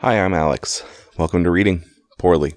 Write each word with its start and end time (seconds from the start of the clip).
Hi, 0.00 0.20
I'm 0.20 0.34
Alex. 0.34 0.84
Welcome 1.16 1.42
to 1.44 1.50
Reading 1.50 1.82
Poorly. 2.18 2.52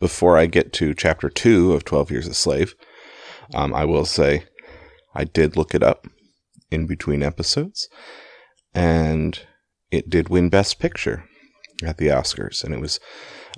Before 0.00 0.36
I 0.36 0.44
get 0.44 0.70
to 0.74 0.92
chapter 0.92 1.30
two 1.30 1.72
of 1.72 1.82
12 1.82 2.10
Years 2.10 2.26
a 2.26 2.34
Slave, 2.34 2.74
um, 3.54 3.72
I 3.72 3.86
will 3.86 4.04
say 4.04 4.44
I 5.14 5.24
did 5.24 5.56
look 5.56 5.74
it 5.74 5.82
up 5.82 6.08
in 6.70 6.86
between 6.86 7.22
episodes, 7.22 7.88
and 8.74 9.40
it 9.90 10.10
did 10.10 10.28
win 10.28 10.50
Best 10.50 10.78
Picture 10.78 11.24
at 11.82 11.96
the 11.96 12.08
Oscars, 12.08 12.62
and 12.62 12.74
it 12.74 12.80
was 12.80 13.00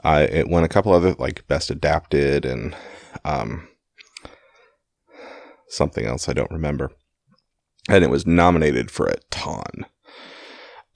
uh, 0.05 0.25
it 0.31 0.49
won 0.49 0.63
a 0.63 0.69
couple 0.69 0.93
other 0.93 1.15
like 1.15 1.49
Best 1.49 1.69
Adapted 1.69 2.45
and 2.47 2.77
um, 3.25 3.67
something 5.67 6.07
else 6.07 6.29
I 6.29 6.33
don't 6.33 6.53
remember, 6.53 6.93
and 7.89 8.05
it 8.05 8.11
was 8.11 8.25
nominated 8.25 8.89
for 8.89 9.09
a 9.09 9.19
ton. 9.33 9.85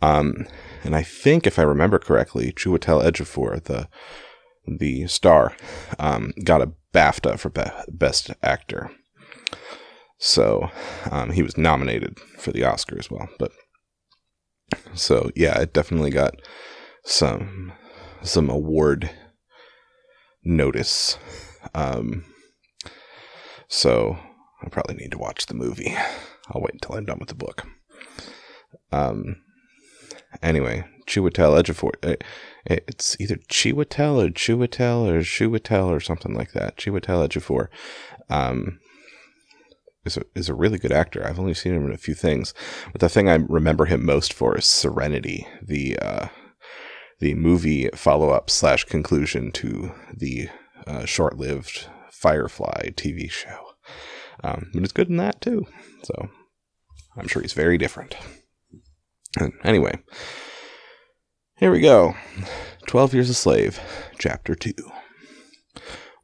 Um, 0.00 0.46
and 0.82 0.94
I 0.96 1.02
think 1.02 1.46
if 1.46 1.58
I 1.58 1.62
remember 1.62 1.98
correctly, 1.98 2.52
Chiwetel 2.52 3.04
Ejiofor, 3.04 3.62
the 3.64 3.88
the 4.66 5.06
star, 5.08 5.56
um, 5.98 6.32
got 6.44 6.62
a 6.62 6.72
BAFTA 6.94 7.38
for 7.38 7.50
be- 7.50 7.62
Best 7.88 8.30
Actor. 8.42 8.92
So 10.18 10.70
um, 11.10 11.30
he 11.30 11.42
was 11.42 11.58
nominated 11.58 12.20
for 12.38 12.52
the 12.52 12.64
Oscar 12.64 12.96
as 12.98 13.10
well. 13.10 13.28
But 13.38 13.50
so 14.94 15.30
yeah, 15.34 15.60
it 15.60 15.72
definitely 15.72 16.10
got 16.10 16.34
some 17.04 17.72
some 18.22 18.48
award 18.48 19.10
notice. 20.44 21.18
Um, 21.74 22.24
so 23.68 24.18
I 24.62 24.68
probably 24.68 24.96
need 24.96 25.10
to 25.12 25.18
watch 25.18 25.46
the 25.46 25.54
movie. 25.54 25.94
I'll 26.50 26.60
wait 26.60 26.74
until 26.74 26.96
I'm 26.96 27.04
done 27.04 27.18
with 27.18 27.28
the 27.28 27.34
book. 27.34 27.66
Um, 28.92 29.36
anyway, 30.42 30.84
Chiwetel 31.06 31.60
Ejiofor. 31.62 31.92
Uh, 32.02 32.16
it's 32.64 33.16
either 33.20 33.36
Chiwetel 33.48 34.24
or 34.24 34.30
Chiwetel 34.30 35.08
or 35.08 35.20
Chiwetel 35.20 35.88
or 35.88 36.00
something 36.00 36.34
like 36.34 36.52
that. 36.52 36.76
Chiwetel 36.76 37.28
Ejiofor 37.28 37.68
um, 38.30 38.78
is 40.04 40.16
a, 40.16 40.22
is 40.34 40.48
a 40.48 40.54
really 40.54 40.78
good 40.78 40.92
actor. 40.92 41.26
I've 41.26 41.40
only 41.40 41.54
seen 41.54 41.74
him 41.74 41.86
in 41.86 41.92
a 41.92 41.98
few 41.98 42.14
things, 42.14 42.54
but 42.92 43.00
the 43.00 43.08
thing 43.08 43.28
I 43.28 43.34
remember 43.34 43.86
him 43.86 44.04
most 44.04 44.32
for 44.32 44.56
is 44.56 44.66
Serenity, 44.66 45.46
the 45.62 45.98
uh, 45.98 46.28
the 47.20 47.34
movie 47.34 47.88
follow 47.94 48.30
up 48.30 48.50
slash 48.50 48.84
conclusion 48.84 49.52
to 49.52 49.92
the 50.12 50.48
uh, 50.86 51.04
short 51.04 51.38
lived 51.38 51.86
Firefly 52.10 52.90
TV 52.96 53.30
show. 53.30 53.58
Um, 54.42 54.70
but 54.74 54.82
it's 54.82 54.92
good 54.92 55.08
in 55.08 55.18
that 55.18 55.40
too. 55.40 55.66
So 56.02 56.30
I'm 57.16 57.28
sure 57.28 57.42
he's 57.42 57.52
very 57.52 57.78
different. 57.78 58.16
Anyway, 59.64 59.98
here 61.56 61.70
we 61.70 61.80
go 61.80 62.14
12 62.86 63.14
Years 63.14 63.30
a 63.30 63.34
Slave, 63.34 63.80
Chapter 64.18 64.54
2. 64.54 64.72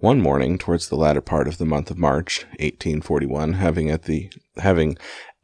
One 0.00 0.20
morning, 0.20 0.58
towards 0.58 0.88
the 0.88 0.96
latter 0.96 1.22
part 1.22 1.48
of 1.48 1.56
the 1.58 1.64
month 1.64 1.90
of 1.90 1.96
March, 1.96 2.44
1841, 2.60 3.54
having 3.54 3.90
at 3.90 4.02
the 4.02 4.30
having 4.58 4.98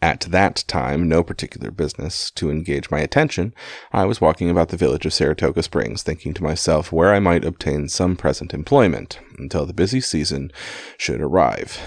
at 0.05 0.21
that 0.21 0.63
time 0.69 1.09
no 1.09 1.23
particular 1.23 1.71
business 1.71 2.31
to 2.33 2.51
engage 2.51 2.91
my 2.91 3.01
attention, 3.01 3.55
I 3.91 4.05
was 4.05 4.21
walking 4.21 4.51
about 4.51 4.69
the 4.69 4.77
village 4.77 5.07
of 5.07 5.15
Saratoga 5.15 5.63
Springs, 5.63 6.03
thinking 6.03 6.35
to 6.35 6.43
myself 6.43 6.93
where 6.93 7.15
I 7.15 7.21
might 7.21 7.43
obtain 7.43 7.89
some 7.89 8.15
present 8.15 8.53
employment 8.53 9.19
until 9.39 9.65
the 9.65 9.73
busy 9.73 10.03
season 10.03 10.53
should 10.99 11.23
arrive. 11.23 11.79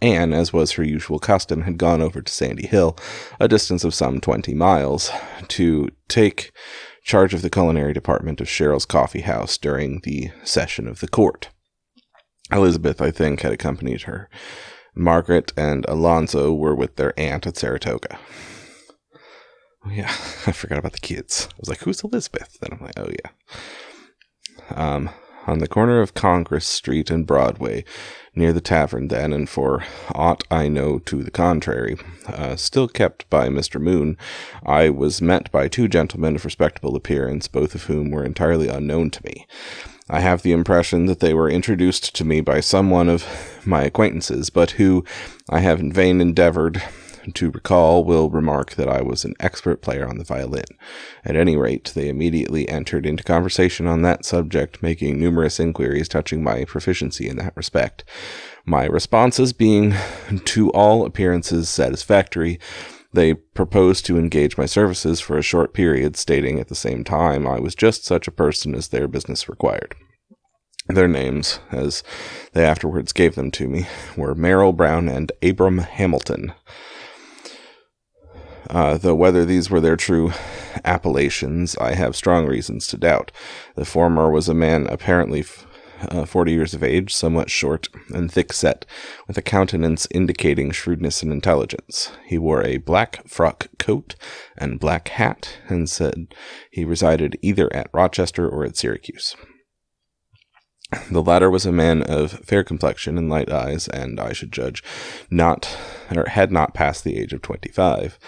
Anne, 0.00 0.32
as 0.32 0.54
was 0.54 0.72
her 0.72 0.82
usual 0.82 1.18
custom, 1.18 1.62
had 1.62 1.76
gone 1.76 2.00
over 2.00 2.22
to 2.22 2.32
Sandy 2.32 2.66
Hill, 2.66 2.96
a 3.38 3.46
distance 3.46 3.84
of 3.84 3.94
some 3.94 4.22
twenty 4.22 4.54
miles, 4.54 5.10
to 5.48 5.90
take 6.08 6.52
charge 7.02 7.34
of 7.34 7.42
the 7.42 7.50
culinary 7.50 7.92
department 7.92 8.40
of 8.40 8.48
Sherrill's 8.48 8.86
Coffee 8.86 9.20
House 9.20 9.58
during 9.58 10.00
the 10.02 10.30
session 10.44 10.88
of 10.88 11.00
the 11.00 11.08
court. 11.08 11.50
Elizabeth, 12.50 13.02
I 13.02 13.10
think, 13.10 13.42
had 13.42 13.52
accompanied 13.52 14.02
her. 14.02 14.30
Margaret 14.96 15.52
and 15.56 15.84
Alonzo 15.88 16.52
were 16.52 16.74
with 16.74 16.96
their 16.96 17.12
aunt 17.18 17.46
at 17.46 17.56
Saratoga. 17.56 18.18
Oh, 19.84 19.90
yeah, 19.90 20.08
I 20.46 20.52
forgot 20.52 20.78
about 20.78 20.94
the 20.94 20.98
kids. 20.98 21.48
I 21.52 21.56
was 21.60 21.68
like, 21.68 21.80
who's 21.80 22.02
Elizabeth? 22.02 22.58
Then 22.60 22.70
I'm 22.72 22.84
like, 22.84 22.98
oh, 22.98 23.10
yeah. 23.10 23.30
Um, 24.74 25.10
on 25.46 25.58
the 25.58 25.68
corner 25.68 26.00
of 26.00 26.14
Congress 26.14 26.66
Street 26.66 27.10
and 27.10 27.26
Broadway, 27.26 27.84
near 28.34 28.52
the 28.52 28.60
tavern 28.60 29.08
then, 29.08 29.32
and 29.32 29.48
for 29.48 29.84
aught 30.12 30.42
I 30.50 30.68
know 30.68 30.98
to 31.00 31.22
the 31.22 31.30
contrary, 31.30 31.96
uh, 32.26 32.56
still 32.56 32.88
kept 32.88 33.28
by 33.30 33.48
Mr. 33.48 33.80
Moon, 33.80 34.16
I 34.64 34.90
was 34.90 35.22
met 35.22 35.52
by 35.52 35.68
two 35.68 35.88
gentlemen 35.88 36.34
of 36.34 36.44
respectable 36.44 36.96
appearance, 36.96 37.46
both 37.46 37.74
of 37.74 37.84
whom 37.84 38.10
were 38.10 38.24
entirely 38.24 38.68
unknown 38.68 39.10
to 39.10 39.24
me. 39.24 39.46
I 40.08 40.20
have 40.20 40.42
the 40.42 40.52
impression 40.52 41.06
that 41.06 41.20
they 41.20 41.34
were 41.34 41.50
introduced 41.50 42.14
to 42.14 42.24
me 42.24 42.40
by 42.40 42.60
some 42.60 42.90
one 42.90 43.08
of 43.08 43.26
my 43.66 43.82
acquaintances, 43.82 44.50
but 44.50 44.72
who 44.72 45.04
I 45.50 45.60
have 45.60 45.80
in 45.80 45.92
vain 45.92 46.20
endeavored 46.20 46.82
to 47.34 47.50
recall 47.50 48.04
will 48.04 48.30
remark 48.30 48.74
that 48.74 48.88
I 48.88 49.02
was 49.02 49.24
an 49.24 49.34
expert 49.40 49.82
player 49.82 50.08
on 50.08 50.18
the 50.18 50.24
violin. 50.24 50.64
At 51.24 51.36
any 51.36 51.56
rate, 51.56 51.92
they 51.94 52.08
immediately 52.08 52.68
entered 52.68 53.04
into 53.04 53.24
conversation 53.24 53.86
on 53.86 54.02
that 54.02 54.24
subject, 54.24 54.82
making 54.82 55.18
numerous 55.18 55.58
inquiries 55.58 56.08
touching 56.08 56.44
my 56.44 56.64
proficiency 56.64 57.28
in 57.28 57.36
that 57.38 57.56
respect. 57.56 58.04
My 58.64 58.84
responses 58.84 59.52
being 59.52 59.94
to 60.44 60.70
all 60.70 61.04
appearances 61.04 61.68
satisfactory, 61.68 62.58
they 63.16 63.34
proposed 63.34 64.06
to 64.06 64.18
engage 64.18 64.56
my 64.56 64.66
services 64.66 65.18
for 65.20 65.36
a 65.36 65.42
short 65.42 65.74
period, 65.74 66.16
stating 66.16 66.60
at 66.60 66.68
the 66.68 66.76
same 66.76 67.02
time 67.02 67.46
I 67.46 67.58
was 67.58 67.74
just 67.74 68.04
such 68.04 68.28
a 68.28 68.32
person 68.32 68.74
as 68.74 68.88
their 68.88 69.08
business 69.08 69.48
required. 69.48 69.96
Their 70.86 71.08
names, 71.08 71.58
as 71.72 72.04
they 72.52 72.64
afterwards 72.64 73.12
gave 73.12 73.34
them 73.34 73.50
to 73.52 73.66
me, 73.66 73.86
were 74.16 74.36
Merrill 74.36 74.72
Brown 74.72 75.08
and 75.08 75.32
Abram 75.42 75.78
Hamilton. 75.78 76.52
Uh, 78.70 78.96
though 78.98 79.14
whether 79.14 79.44
these 79.44 79.70
were 79.70 79.80
their 79.80 79.96
true 79.96 80.32
appellations, 80.84 81.76
I 81.78 81.94
have 81.94 82.14
strong 82.14 82.46
reasons 82.46 82.86
to 82.88 82.96
doubt. 82.96 83.32
The 83.74 83.84
former 83.84 84.30
was 84.30 84.48
a 84.48 84.54
man 84.54 84.86
apparently 84.88 85.40
f- 85.40 85.65
uh, 86.10 86.24
forty 86.24 86.52
years 86.52 86.74
of 86.74 86.82
age, 86.82 87.14
somewhat 87.14 87.50
short 87.50 87.88
and 88.14 88.30
thick 88.30 88.52
set, 88.52 88.84
with 89.26 89.36
a 89.38 89.42
countenance 89.42 90.06
indicating 90.10 90.70
shrewdness 90.70 91.22
and 91.22 91.32
intelligence. 91.32 92.12
He 92.26 92.38
wore 92.38 92.64
a 92.64 92.78
black 92.78 93.26
frock 93.28 93.68
coat 93.78 94.14
and 94.56 94.80
black 94.80 95.08
hat, 95.08 95.58
and 95.68 95.88
said 95.88 96.34
he 96.70 96.84
resided 96.84 97.38
either 97.42 97.74
at 97.74 97.90
Rochester 97.92 98.48
or 98.48 98.64
at 98.64 98.76
Syracuse. 98.76 99.34
The 101.10 101.22
latter 101.22 101.50
was 101.50 101.66
a 101.66 101.72
man 101.72 102.02
of 102.02 102.30
fair 102.30 102.62
complexion 102.62 103.18
and 103.18 103.28
light 103.28 103.50
eyes, 103.50 103.88
and 103.88 104.20
I 104.20 104.32
should 104.32 104.52
judge 104.52 104.84
not 105.30 105.76
or 106.14 106.28
had 106.28 106.52
not 106.52 106.74
passed 106.74 107.02
the 107.02 107.18
age 107.18 107.32
of 107.32 107.42
twenty 107.42 107.70
five. 107.70 108.18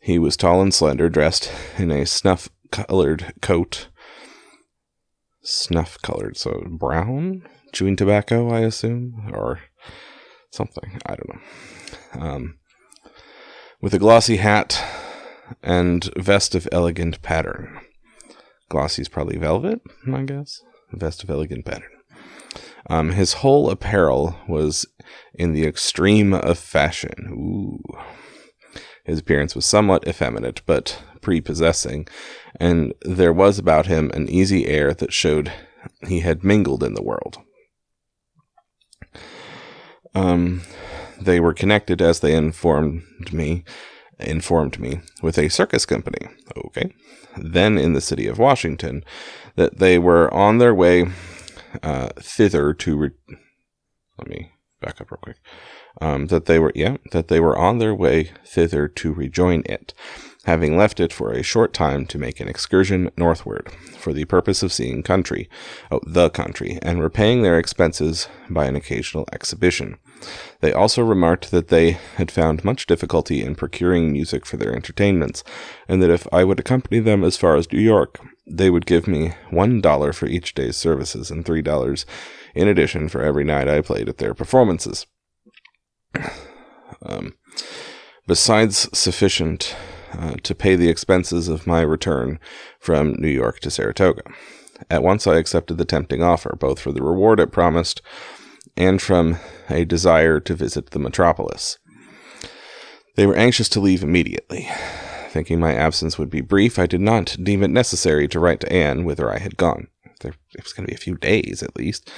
He 0.00 0.18
was 0.18 0.36
tall 0.36 0.62
and 0.62 0.72
slender, 0.72 1.08
dressed 1.08 1.52
in 1.76 1.90
a 1.90 2.06
snuff 2.06 2.48
colored 2.70 3.34
coat. 3.42 3.88
Snuff 5.42 6.00
colored, 6.02 6.36
so 6.36 6.64
brown? 6.68 7.42
Chewing 7.72 7.96
tobacco, 7.96 8.50
I 8.50 8.60
assume? 8.60 9.30
Or 9.32 9.60
something. 10.50 11.00
I 11.06 11.16
don't 11.16 11.28
know. 11.28 12.20
Um, 12.20 12.58
with 13.80 13.94
a 13.94 13.98
glossy 13.98 14.36
hat 14.36 14.84
and 15.62 16.04
vest 16.16 16.54
of 16.54 16.68
elegant 16.70 17.22
pattern. 17.22 17.80
Glossy 18.68 19.02
is 19.02 19.08
probably 19.08 19.36
velvet, 19.36 19.80
I 20.12 20.22
guess. 20.22 20.62
Vest 20.92 21.24
of 21.24 21.30
elegant 21.30 21.64
pattern. 21.64 21.90
Um, 22.88 23.12
his 23.12 23.34
whole 23.34 23.70
apparel 23.70 24.36
was 24.48 24.86
in 25.34 25.52
the 25.52 25.64
extreme 25.64 26.32
of 26.34 26.58
fashion. 26.58 27.28
Ooh. 27.32 27.82
His 29.10 29.18
appearance 29.18 29.56
was 29.56 29.66
somewhat 29.66 30.06
effeminate, 30.06 30.62
but 30.66 31.02
prepossessing, 31.20 32.06
and 32.60 32.94
there 33.02 33.32
was 33.32 33.58
about 33.58 33.86
him 33.86 34.08
an 34.14 34.28
easy 34.28 34.68
air 34.68 34.94
that 34.94 35.12
showed 35.12 35.50
he 36.06 36.20
had 36.20 36.44
mingled 36.44 36.84
in 36.84 36.94
the 36.94 37.02
world. 37.02 37.38
Um, 40.14 40.62
they 41.20 41.40
were 41.40 41.52
connected, 41.52 42.00
as 42.00 42.20
they 42.20 42.36
informed 42.36 43.32
me, 43.32 43.64
informed 44.20 44.78
me, 44.78 45.00
with 45.22 45.38
a 45.38 45.48
circus 45.48 45.84
company. 45.84 46.28
Okay. 46.66 46.94
Then 47.36 47.78
in 47.78 47.94
the 47.94 48.00
city 48.00 48.28
of 48.28 48.38
Washington, 48.38 49.02
that 49.56 49.78
they 49.78 49.98
were 49.98 50.32
on 50.32 50.58
their 50.58 50.74
way 50.74 51.06
uh, 51.82 52.10
thither 52.20 52.72
to. 52.74 52.96
Re- 52.96 53.36
Let 54.18 54.28
me 54.28 54.52
back 54.80 55.00
up 55.00 55.10
real 55.10 55.18
quick. 55.20 55.38
Um, 56.00 56.26
that 56.26 56.46
they 56.46 56.58
were 56.58 56.72
yeah 56.74 56.96
that 57.12 57.28
they 57.28 57.40
were 57.40 57.58
on 57.58 57.78
their 57.78 57.94
way 57.94 58.30
thither 58.44 58.88
to 58.88 59.12
rejoin 59.12 59.62
it, 59.66 59.92
having 60.44 60.76
left 60.76 61.00
it 61.00 61.12
for 61.12 61.32
a 61.32 61.42
short 61.42 61.72
time 61.72 62.06
to 62.06 62.18
make 62.18 62.40
an 62.40 62.48
excursion 62.48 63.10
northward 63.16 63.70
for 63.98 64.12
the 64.12 64.24
purpose 64.24 64.62
of 64.62 64.72
seeing 64.72 65.02
country, 65.02 65.48
oh, 65.90 66.00
the 66.06 66.30
country, 66.30 66.78
and 66.82 67.02
repaying 67.02 67.42
their 67.42 67.58
expenses 67.58 68.28
by 68.48 68.66
an 68.66 68.76
occasional 68.76 69.26
exhibition. 69.32 69.98
They 70.60 70.72
also 70.72 71.02
remarked 71.02 71.50
that 71.50 71.68
they 71.68 71.92
had 72.16 72.30
found 72.30 72.64
much 72.64 72.86
difficulty 72.86 73.42
in 73.42 73.54
procuring 73.54 74.12
music 74.12 74.44
for 74.44 74.56
their 74.56 74.74
entertainments, 74.74 75.42
and 75.88 76.02
that 76.02 76.10
if 76.10 76.26
I 76.32 76.44
would 76.44 76.60
accompany 76.60 77.00
them 77.00 77.24
as 77.24 77.36
far 77.36 77.56
as 77.56 77.70
New 77.72 77.80
York, 77.80 78.18
they 78.46 78.70
would 78.70 78.86
give 78.86 79.06
me 79.06 79.32
one 79.50 79.80
dollar 79.80 80.12
for 80.12 80.26
each 80.26 80.54
day's 80.54 80.76
services 80.76 81.30
and 81.30 81.44
three 81.44 81.62
dollars 81.62 82.04
in 82.54 82.68
addition 82.68 83.08
for 83.08 83.22
every 83.22 83.44
night 83.44 83.68
I 83.68 83.80
played 83.80 84.08
at 84.08 84.18
their 84.18 84.34
performances. 84.34 85.06
Um, 87.02 87.34
besides 88.26 88.88
sufficient 88.96 89.74
uh, 90.12 90.34
to 90.42 90.54
pay 90.54 90.76
the 90.76 90.88
expenses 90.88 91.48
of 91.48 91.66
my 91.66 91.80
return 91.80 92.38
from 92.78 93.14
New 93.14 93.28
York 93.28 93.60
to 93.60 93.70
Saratoga. 93.70 94.22
At 94.88 95.02
once 95.02 95.26
I 95.26 95.36
accepted 95.36 95.78
the 95.78 95.84
tempting 95.84 96.22
offer, 96.22 96.56
both 96.58 96.80
for 96.80 96.92
the 96.92 97.02
reward 97.02 97.40
it 97.40 97.52
promised 97.52 98.02
and 98.76 99.00
from 99.00 99.38
a 99.68 99.84
desire 99.84 100.40
to 100.40 100.54
visit 100.54 100.90
the 100.90 100.98
metropolis. 100.98 101.78
They 103.16 103.26
were 103.26 103.36
anxious 103.36 103.68
to 103.70 103.80
leave 103.80 104.02
immediately. 104.02 104.68
Thinking 105.28 105.60
my 105.60 105.74
absence 105.74 106.18
would 106.18 106.30
be 106.30 106.40
brief, 106.40 106.78
I 106.78 106.86
did 106.86 107.00
not 107.00 107.36
deem 107.42 107.62
it 107.62 107.70
necessary 107.70 108.26
to 108.28 108.40
write 108.40 108.60
to 108.60 108.72
Anne 108.72 109.04
whither 109.04 109.30
I 109.30 109.38
had 109.38 109.56
gone. 109.56 109.88
There, 110.20 110.34
it 110.54 110.62
was 110.62 110.72
going 110.72 110.86
to 110.86 110.90
be 110.90 110.94
a 110.94 110.98
few 110.98 111.16
days 111.16 111.62
at 111.62 111.76
least. 111.76 112.10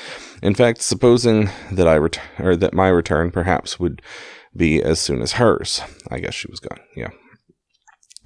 In 0.42 0.54
fact, 0.54 0.82
supposing 0.82 1.50
that 1.70 1.88
I 1.88 1.96
ret- 1.96 2.20
or 2.38 2.56
that 2.56 2.74
my 2.74 2.88
return 2.88 3.30
perhaps 3.30 3.78
would 3.78 4.02
be 4.56 4.82
as 4.82 5.00
soon 5.00 5.22
as 5.22 5.32
hers, 5.32 5.80
I 6.10 6.18
guess 6.18 6.34
she 6.34 6.50
was 6.50 6.60
gone. 6.60 6.80
Yeah. 6.96 7.10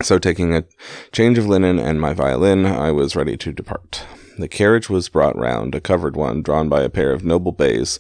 So, 0.02 0.18
taking 0.18 0.54
a 0.54 0.64
change 1.12 1.38
of 1.38 1.46
linen 1.46 1.78
and 1.78 2.00
my 2.00 2.12
violin, 2.12 2.66
I 2.66 2.90
was 2.90 3.16
ready 3.16 3.36
to 3.38 3.52
depart. 3.52 4.04
The 4.38 4.48
carriage 4.48 4.90
was 4.90 5.08
brought 5.08 5.38
round, 5.38 5.74
a 5.74 5.80
covered 5.80 6.16
one, 6.16 6.42
drawn 6.42 6.68
by 6.68 6.82
a 6.82 6.90
pair 6.90 7.12
of 7.12 7.24
noble 7.24 7.52
bays, 7.52 7.98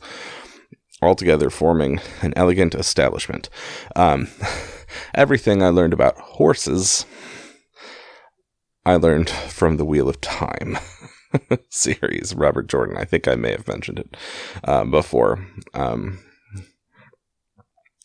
altogether 1.00 1.48
forming 1.48 2.00
an 2.20 2.34
elegant 2.36 2.74
establishment. 2.74 3.48
Um, 3.94 4.28
everything 5.14 5.62
I 5.62 5.68
learned 5.68 5.94
about 5.94 6.18
horses, 6.18 7.06
I 8.84 8.96
learned 8.96 9.30
from 9.30 9.78
the 9.78 9.84
Wheel 9.86 10.08
of 10.08 10.20
Time 10.20 10.78
series. 11.68 12.34
Robert 12.34 12.68
Jordan, 12.68 12.96
I 12.96 13.04
think 13.04 13.28
I 13.28 13.34
may 13.34 13.52
have 13.52 13.68
mentioned 13.68 13.98
it 13.98 14.16
uh, 14.64 14.84
before. 14.84 15.46
Um, 15.74 16.18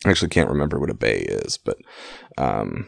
I 0.05 0.09
actually 0.09 0.29
can't 0.29 0.49
remember 0.49 0.79
what 0.79 0.89
a 0.89 0.95
bay 0.95 1.19
is, 1.19 1.57
but 1.57 1.77
um, 2.37 2.87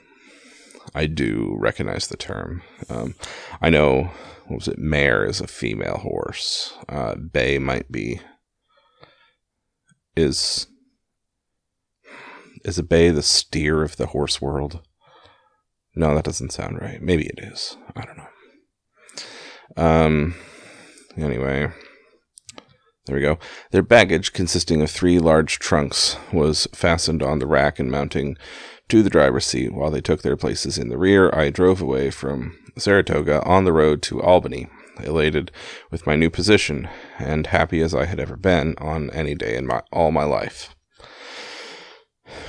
I 0.95 1.05
do 1.05 1.55
recognize 1.57 2.07
the 2.07 2.17
term. 2.17 2.63
Um, 2.89 3.15
I 3.61 3.69
know, 3.69 4.11
what 4.47 4.57
was 4.57 4.67
it? 4.67 4.79
Mare 4.79 5.25
is 5.25 5.39
a 5.39 5.47
female 5.47 5.97
horse. 5.97 6.73
Uh, 6.89 7.15
bay 7.15 7.59
might 7.59 7.91
be. 7.91 8.19
Is 10.15 10.67
is 12.63 12.77
a 12.77 12.83
bay 12.83 13.09
the 13.09 13.23
steer 13.23 13.83
of 13.83 13.97
the 13.97 14.07
horse 14.07 14.41
world? 14.41 14.81
No, 15.95 16.15
that 16.15 16.23
doesn't 16.23 16.51
sound 16.53 16.79
right. 16.79 17.01
Maybe 17.01 17.25
it 17.25 17.39
is. 17.39 17.77
I 17.95 18.05
don't 18.05 18.17
know. 18.17 18.27
Um. 19.75 20.35
Anyway, 21.15 21.71
there 23.05 23.15
we 23.15 23.21
go. 23.21 23.37
Their 23.71 23.83
baggage, 23.83 24.33
consisting 24.33 24.81
of 24.81 24.89
three 24.89 25.19
large 25.19 25.59
trunks, 25.59 26.17
was 26.31 26.67
fastened 26.73 27.21
on 27.21 27.39
the 27.39 27.47
rack 27.47 27.79
and 27.79 27.91
mounting 27.91 28.37
to 28.89 29.03
the 29.03 29.09
driver's 29.09 29.45
seat 29.45 29.73
while 29.73 29.91
they 29.91 30.01
took 30.01 30.21
their 30.21 30.37
places 30.37 30.77
in 30.77 30.89
the 30.89 30.97
rear. 30.97 31.29
I 31.33 31.49
drove 31.49 31.81
away 31.81 32.09
from 32.11 32.57
Saratoga 32.77 33.43
on 33.43 33.65
the 33.65 33.73
road 33.73 34.01
to 34.03 34.21
Albany, 34.21 34.67
elated 35.03 35.51
with 35.91 36.07
my 36.07 36.15
new 36.15 36.29
position 36.29 36.87
and 37.19 37.47
happy 37.47 37.81
as 37.81 37.93
I 37.93 38.05
had 38.05 38.19
ever 38.19 38.35
been 38.35 38.75
on 38.77 39.09
any 39.11 39.35
day 39.35 39.55
in 39.55 39.67
my 39.67 39.81
all 39.91 40.11
my 40.11 40.23
life. 40.23 40.75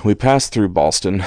We 0.05 0.15
passed 0.15 0.53
through 0.53 0.69
Ballston. 0.71 1.25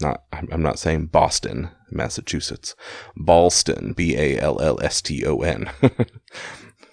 Not, 0.00 0.24
I'm 0.32 0.62
not 0.62 0.78
saying 0.78 1.06
Boston, 1.06 1.70
Massachusetts. 1.90 2.74
Ballston, 3.16 3.94
B 3.94 4.16
A 4.16 4.38
L 4.38 4.60
L 4.60 4.78
S 4.82 5.00
T 5.00 5.24
O 5.24 5.38
N. 5.38 5.70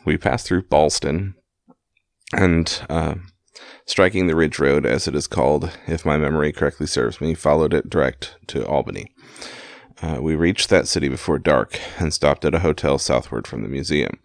We 0.05 0.17
passed 0.17 0.45
through 0.45 0.63
Ballston, 0.63 1.35
and 2.35 2.85
uh, 2.89 3.15
striking 3.85 4.27
the 4.27 4.35
Ridge 4.35 4.59
Road, 4.59 4.85
as 4.85 5.07
it 5.07 5.15
is 5.15 5.27
called, 5.27 5.71
if 5.88 6.05
my 6.05 6.17
memory 6.17 6.51
correctly 6.51 6.88
serves 6.88 7.21
me, 7.21 7.33
followed 7.33 7.73
it 7.73 7.89
direct 7.89 8.35
to 8.47 8.65
Albany. 8.67 9.05
Uh, 10.01 10.17
we 10.19 10.35
reached 10.35 10.69
that 10.69 10.88
city 10.88 11.07
before 11.07 11.39
dark 11.39 11.79
and 12.00 12.13
stopped 12.13 12.44
at 12.44 12.55
a 12.55 12.59
hotel 12.59 12.97
southward 12.97 13.47
from 13.47 13.61
the 13.61 13.69
museum. 13.69 14.19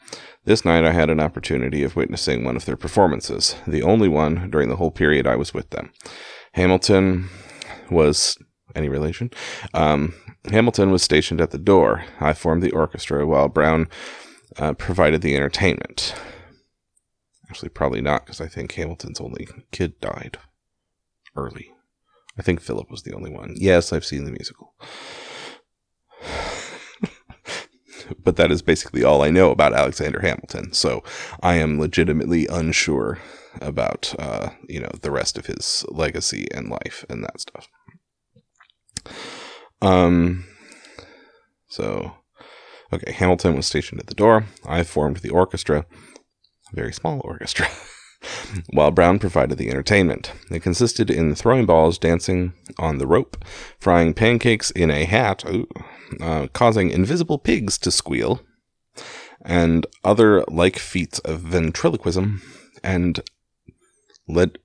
This 0.44 0.64
night 0.64 0.84
I 0.84 0.92
had 0.92 1.10
an 1.10 1.20
opportunity 1.20 1.84
of 1.84 1.94
witnessing 1.94 2.42
one 2.42 2.56
of 2.56 2.64
their 2.64 2.76
performances, 2.76 3.54
the 3.66 3.82
only 3.82 4.08
one 4.08 4.50
during 4.50 4.69
the 4.69 4.76
whole 4.76 4.90
period 4.90 5.26
I 5.26 5.36
was 5.36 5.54
with 5.54 5.70
them. 5.70 5.92
Hamilton 6.54 7.28
was 7.90 8.36
any 8.74 8.88
relation? 8.88 9.30
Um, 9.74 10.14
Hamilton 10.50 10.90
was 10.90 11.02
stationed 11.02 11.40
at 11.40 11.50
the 11.50 11.58
door. 11.58 12.04
I 12.20 12.32
formed 12.32 12.62
the 12.62 12.72
orchestra 12.72 13.26
while 13.26 13.48
Brown 13.48 13.88
uh, 14.56 14.74
provided 14.74 15.22
the 15.22 15.36
entertainment. 15.36 16.14
Actually, 17.50 17.70
probably 17.70 18.00
not, 18.00 18.24
because 18.24 18.40
I 18.40 18.46
think 18.46 18.72
Hamilton's 18.72 19.20
only 19.20 19.48
kid 19.70 20.00
died 20.00 20.38
early. 21.36 21.72
I 22.38 22.42
think 22.42 22.60
Philip 22.60 22.90
was 22.90 23.02
the 23.02 23.14
only 23.14 23.30
one. 23.30 23.54
Yes, 23.56 23.92
I've 23.92 24.04
seen 24.04 24.24
the 24.24 24.30
musical. 24.30 24.74
but 28.22 28.36
that 28.36 28.50
is 28.50 28.62
basically 28.62 29.02
all 29.02 29.22
I 29.22 29.30
know 29.30 29.50
about 29.50 29.74
Alexander 29.74 30.20
Hamilton. 30.20 30.72
So 30.72 31.02
I 31.42 31.56
am 31.56 31.80
legitimately 31.80 32.46
unsure 32.46 33.18
about 33.60 34.14
uh, 34.18 34.50
you 34.68 34.80
know 34.80 34.90
the 35.00 35.10
rest 35.10 35.38
of 35.38 35.46
his 35.46 35.84
legacy 35.88 36.46
and 36.54 36.68
life 36.68 37.04
and 37.08 37.24
that 37.24 37.40
stuff. 37.40 37.68
Um. 39.82 40.44
So, 41.69 42.12
okay, 42.93 43.12
Hamilton 43.12 43.56
was 43.56 43.66
stationed 43.66 44.00
at 44.00 44.06
the 44.06 44.14
door. 44.14 44.46
I 44.66 44.82
formed 44.82 45.19
the 45.19 45.31
orchestra, 45.31 45.84
a 46.72 46.75
very 46.75 46.93
small 46.93 47.20
orchestra. 47.25 47.69
while 48.70 48.90
Brown 48.90 49.19
provided 49.19 49.58
the 49.58 49.70
entertainment. 49.70 50.32
It 50.50 50.62
consisted 50.62 51.10
in 51.10 51.34
throwing 51.34 51.66
balls, 51.66 51.99
dancing 51.99 52.52
on 52.78 52.99
the 52.99 53.06
rope, 53.06 53.44
frying 53.78 54.14
pancakes 54.14 54.70
in 54.70 54.90
a 54.90 55.05
hat, 55.05 55.44
ooh, 55.49 55.69
uh, 56.20 56.49
causing 56.52 56.90
invisible 56.90 57.38
pigs 57.38 57.78
to 57.78 57.90
squeal, 57.90 58.40
and 59.44 59.87
other 60.04 60.43
like 60.49 60.78
feats 60.78 61.19
of 61.20 61.40
ventriloquism 61.40 62.43
and 62.82 63.20
led 64.26 64.58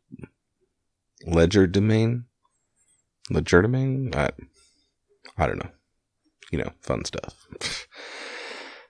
legerdemain 1.28 2.25
legerdemain? 3.31 4.16
I, 4.16 4.30
I 5.38 5.48
don't 5.48 5.64
know. 5.64 5.72
You 6.52 6.60
know 6.60 6.72
fun 6.81 7.06
stuff. 7.06 7.88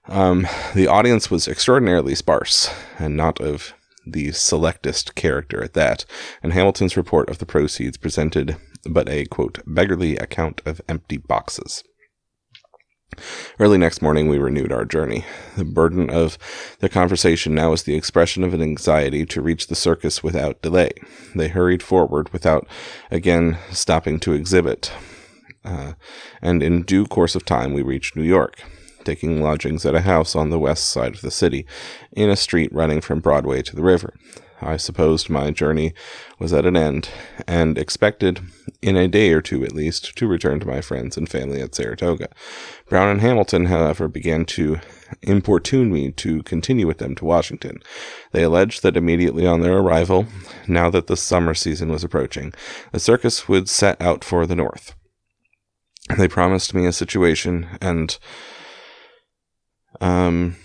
Um, 0.09 0.47
the 0.75 0.87
audience 0.87 1.31
was 1.31 1.47
extraordinarily 1.47 2.13
sparse 2.13 2.69
and 2.99 3.15
not 3.15 3.39
of 3.39 3.73
the 4.05 4.33
selectest 4.33 5.15
character 5.15 5.63
at 5.63 5.73
that, 5.75 6.03
and 6.41 6.51
Hamilton's 6.51 6.97
report 6.97 7.29
of 7.29 7.37
the 7.37 7.45
proceeds 7.45 7.95
presented 7.95 8.57
but 8.85 9.07
a 9.07 9.25
quote 9.25 9.59
beggarly 9.65 10.17
account 10.17 10.61
of 10.65 10.81
empty 10.89 11.15
boxes. 11.15 11.83
Early 13.59 13.77
next 13.77 14.01
morning, 14.01 14.27
we 14.27 14.37
renewed 14.37 14.71
our 14.71 14.85
journey. 14.85 15.25
The 15.55 15.65
burden 15.65 16.09
of 16.09 16.37
their 16.79 16.89
conversation 16.89 17.55
now 17.55 17.71
was 17.71 17.83
the 17.83 17.95
expression 17.95 18.43
of 18.43 18.53
an 18.53 18.61
anxiety 18.61 19.25
to 19.27 19.41
reach 19.41 19.67
the 19.67 19.75
circus 19.75 20.23
without 20.23 20.61
delay. 20.61 20.91
They 21.35 21.47
hurried 21.47 21.83
forward 21.83 22.31
without 22.33 22.67
again 23.11 23.57
stopping 23.71 24.19
to 24.21 24.33
exhibit, 24.33 24.91
uh, 25.63 25.93
and 26.41 26.61
in 26.61 26.83
due 26.83 27.05
course 27.05 27.35
of 27.35 27.45
time, 27.45 27.73
we 27.73 27.81
reached 27.81 28.15
New 28.15 28.23
York 28.23 28.61
taking 29.03 29.41
lodgings 29.41 29.85
at 29.85 29.95
a 29.95 30.01
house 30.01 30.35
on 30.35 30.49
the 30.49 30.59
west 30.59 30.89
side 30.89 31.13
of 31.13 31.21
the 31.21 31.31
city, 31.31 31.65
in 32.13 32.29
a 32.29 32.35
street 32.35 32.71
running 32.73 33.01
from 33.01 33.19
Broadway 33.19 33.61
to 33.61 33.75
the 33.75 33.83
river. 33.83 34.13
I 34.63 34.77
supposed 34.77 35.29
my 35.29 35.51
journey 35.51 35.93
was 36.39 36.53
at 36.53 36.65
an 36.65 36.75
end, 36.75 37.09
and 37.47 37.77
expected, 37.77 38.41
in 38.81 38.95
a 38.95 39.07
day 39.07 39.31
or 39.31 39.41
two 39.41 39.63
at 39.63 39.73
least, 39.73 40.17
to 40.17 40.27
return 40.27 40.59
to 40.61 40.67
my 40.67 40.81
friends 40.81 41.17
and 41.17 41.29
family 41.29 41.61
at 41.61 41.75
Saratoga. 41.75 42.29
Brown 42.87 43.09
and 43.09 43.21
Hamilton, 43.21 43.65
however, 43.67 44.07
began 44.07 44.45
to 44.45 44.79
importune 45.21 45.91
me 45.91 46.11
to 46.11 46.43
continue 46.43 46.87
with 46.87 46.97
them 46.97 47.15
to 47.15 47.25
Washington. 47.25 47.81
They 48.31 48.43
alleged 48.43 48.83
that 48.83 48.97
immediately 48.97 49.45
on 49.45 49.61
their 49.61 49.77
arrival, 49.77 50.27
now 50.67 50.89
that 50.89 51.07
the 51.07 51.17
summer 51.17 51.53
season 51.53 51.89
was 51.89 52.03
approaching, 52.03 52.53
the 52.91 52.99
circus 52.99 53.47
would 53.47 53.69
set 53.69 54.01
out 54.01 54.23
for 54.23 54.45
the 54.45 54.55
north. 54.55 54.95
They 56.17 56.27
promised 56.27 56.73
me 56.73 56.85
a 56.85 56.91
situation, 56.91 57.67
and 57.81 58.17
um, 60.01 60.57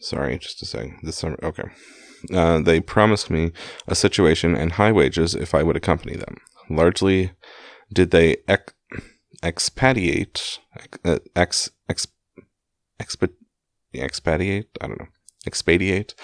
sorry, 0.00 0.38
just 0.38 0.62
a 0.62 0.66
second. 0.66 0.98
This 1.02 1.16
summer, 1.16 1.38
okay. 1.42 1.64
Uh, 2.32 2.60
they 2.60 2.80
promised 2.80 3.30
me 3.30 3.52
a 3.86 3.94
situation 3.94 4.54
and 4.56 4.72
high 4.72 4.92
wages 4.92 5.34
if 5.34 5.54
I 5.54 5.62
would 5.62 5.76
accompany 5.76 6.16
them. 6.16 6.38
Largely, 6.68 7.32
did 7.92 8.10
they 8.10 8.38
ex- 8.48 8.74
expatiate, 9.42 10.58
uh, 11.04 11.18
ex, 11.36 11.70
ex, 11.88 12.06
exp, 13.00 13.30
expatiate? 13.94 14.68
I 14.80 14.88
don't 14.88 14.98
know. 14.98 15.08
Expatiate 15.46 16.14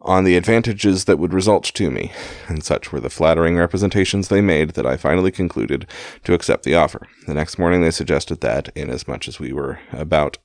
on 0.00 0.24
the 0.24 0.36
advantages 0.36 1.06
that 1.06 1.18
would 1.18 1.32
result 1.32 1.64
to 1.64 1.90
me, 1.90 2.12
and 2.46 2.62
such 2.62 2.92
were 2.92 3.00
the 3.00 3.10
flattering 3.10 3.56
representations 3.56 4.28
they 4.28 4.40
made 4.40 4.70
that 4.70 4.86
I 4.86 4.96
finally 4.96 5.30
concluded 5.30 5.86
to 6.24 6.34
accept 6.34 6.64
the 6.64 6.74
offer. 6.74 7.06
The 7.26 7.34
next 7.34 7.58
morning 7.58 7.80
they 7.80 7.90
suggested 7.90 8.40
that, 8.42 8.70
inasmuch 8.74 9.26
as 9.28 9.40
we 9.40 9.52
were 9.52 9.80
about 9.92 10.38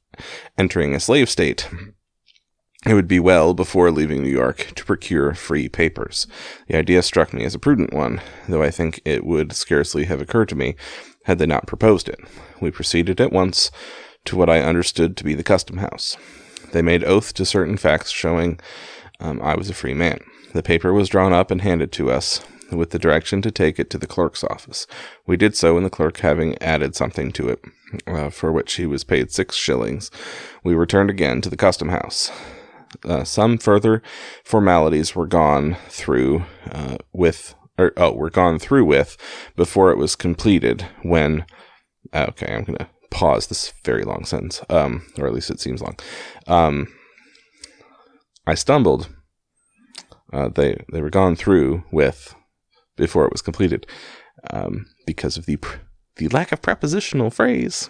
entering 0.57 0.95
a 0.95 0.99
slave 0.99 1.29
state, 1.29 1.69
it 2.85 2.93
would 2.93 3.07
be 3.07 3.19
well, 3.19 3.53
before 3.53 3.91
leaving 3.91 4.23
New 4.23 4.29
York, 4.29 4.71
to 4.75 4.85
procure 4.85 5.33
free 5.33 5.67
papers. 5.67 6.27
The 6.67 6.77
idea 6.77 7.01
struck 7.01 7.33
me 7.33 7.43
as 7.43 7.53
a 7.53 7.59
prudent 7.59 7.93
one, 7.93 8.21
though 8.47 8.63
I 8.63 8.71
think 8.71 9.01
it 9.03 9.25
would 9.25 9.51
scarcely 9.51 10.05
have 10.05 10.21
occurred 10.21 10.49
to 10.49 10.55
me 10.55 10.75
had 11.25 11.39
they 11.39 11.45
not 11.45 11.67
proposed 11.67 12.07
it. 12.07 12.19
We 12.61 12.71
proceeded 12.71 13.19
at 13.19 13.33
once 13.33 13.69
to 14.25 14.37
what 14.37 14.49
I 14.49 14.61
understood 14.61 15.17
to 15.17 15.23
be 15.23 15.35
the 15.35 15.43
custom 15.43 15.77
house. 15.77 16.15
They 16.71 16.81
made 16.81 17.03
oath 17.03 17.33
to 17.33 17.45
certain 17.45 17.77
facts 17.77 18.11
showing 18.11 18.59
um, 19.19 19.41
I 19.41 19.55
was 19.55 19.69
a 19.69 19.73
free 19.73 19.93
man. 19.93 20.19
The 20.53 20.63
paper 20.63 20.93
was 20.93 21.09
drawn 21.09 21.33
up 21.33 21.51
and 21.51 21.61
handed 21.61 21.91
to 21.93 22.09
us, 22.11 22.41
with 22.71 22.91
the 22.91 22.99
direction 22.99 23.41
to 23.41 23.51
take 23.51 23.79
it 23.79 23.89
to 23.89 23.97
the 23.97 24.07
clerk's 24.07 24.43
office. 24.43 24.87
We 25.25 25.37
did 25.37 25.55
so, 25.55 25.75
and 25.75 25.85
the 25.85 25.89
clerk 25.89 26.19
having 26.19 26.61
added 26.61 26.95
something 26.95 27.31
to 27.33 27.49
it, 27.49 27.63
uh, 28.07 28.29
for 28.29 28.51
which 28.51 28.73
he 28.73 28.85
was 28.85 29.03
paid 29.03 29.31
six 29.31 29.55
shillings, 29.55 30.09
we 30.63 30.75
returned 30.75 31.09
again 31.09 31.41
to 31.41 31.49
the 31.49 31.57
custom 31.57 31.89
house. 31.89 32.31
Uh, 33.05 33.23
some 33.23 33.57
further 33.57 34.01
formalities 34.43 35.15
were 35.15 35.27
gone 35.27 35.77
through 35.87 36.45
uh, 36.71 36.97
with, 37.13 37.55
or 37.77 37.93
oh, 37.97 38.13
were 38.13 38.29
gone 38.29 38.59
through 38.59 38.85
with 38.85 39.17
before 39.55 39.91
it 39.91 39.97
was 39.97 40.15
completed. 40.15 40.85
When, 41.03 41.45
okay, 42.13 42.53
I'm 42.53 42.63
gonna 42.63 42.89
pause 43.11 43.47
this 43.47 43.73
very 43.85 44.03
long 44.03 44.25
sentence, 44.25 44.61
um, 44.69 45.05
or 45.17 45.27
at 45.27 45.33
least 45.33 45.49
it 45.51 45.59
seems 45.59 45.81
long. 45.81 45.97
Um, 46.47 46.87
I 48.47 48.55
stumbled. 48.55 49.09
Uh, 50.31 50.49
they 50.49 50.83
they 50.91 51.01
were 51.01 51.09
gone 51.09 51.35
through 51.35 51.83
with 51.91 52.35
before 52.95 53.25
it 53.25 53.31
was 53.31 53.41
completed 53.41 53.87
um, 54.51 54.85
because 55.05 55.37
of 55.37 55.45
the 55.45 55.57
the 56.17 56.27
lack 56.29 56.51
of 56.51 56.61
prepositional 56.61 57.29
phrase 57.29 57.89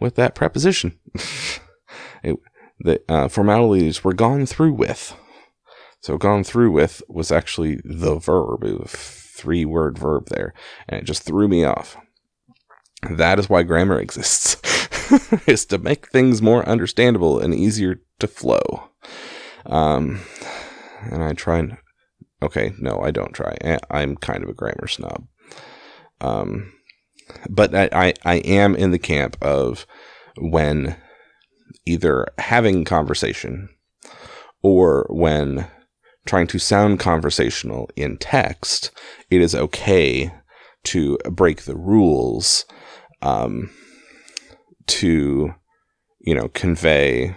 with 0.00 0.16
that 0.16 0.34
preposition. 0.34 0.98
it, 2.22 2.36
the 2.78 3.02
uh, 3.08 3.28
formalities 3.28 4.02
were 4.04 4.12
gone 4.12 4.46
through 4.46 4.72
with. 4.72 5.16
So 6.00 6.18
gone 6.18 6.44
through 6.44 6.70
with 6.70 7.02
was 7.08 7.32
actually 7.32 7.80
the 7.84 8.16
verb. 8.16 8.64
A 8.64 8.86
three 8.86 9.64
word 9.64 9.98
verb 9.98 10.28
there, 10.28 10.54
and 10.88 11.00
it 11.00 11.04
just 11.04 11.22
threw 11.22 11.48
me 11.48 11.64
off. 11.64 11.96
That 13.10 13.38
is 13.38 13.48
why 13.48 13.62
grammar 13.62 13.98
exists, 13.98 14.60
is 15.46 15.66
to 15.66 15.78
make 15.78 16.08
things 16.08 16.40
more 16.40 16.66
understandable 16.68 17.38
and 17.38 17.54
easier 17.54 18.00
to 18.20 18.26
flow. 18.26 18.90
Um, 19.66 20.20
and 21.10 21.22
I 21.22 21.32
try 21.32 21.58
and 21.58 21.76
okay, 22.42 22.72
no, 22.78 23.00
I 23.00 23.10
don't 23.10 23.32
try. 23.32 23.56
I'm 23.90 24.16
kind 24.16 24.42
of 24.42 24.48
a 24.48 24.54
grammar 24.54 24.86
snob. 24.86 25.26
Um, 26.20 26.72
but 27.48 27.74
I, 27.74 27.88
I, 27.92 28.14
I 28.24 28.34
am 28.36 28.76
in 28.76 28.90
the 28.90 28.98
camp 28.98 29.36
of 29.42 29.86
when 30.36 30.96
either 31.86 32.26
having 32.38 32.84
conversation 32.84 33.68
or 34.62 35.06
when 35.10 35.66
trying 36.26 36.46
to 36.46 36.58
sound 36.58 36.98
conversational 36.98 37.90
in 37.96 38.16
text, 38.16 38.90
it 39.30 39.40
is 39.40 39.54
okay 39.54 40.32
to 40.84 41.18
break 41.30 41.62
the 41.62 41.76
rules 41.76 42.64
um, 43.22 43.70
to, 44.86 45.54
you 46.20 46.34
know, 46.34 46.48
convey 46.48 47.36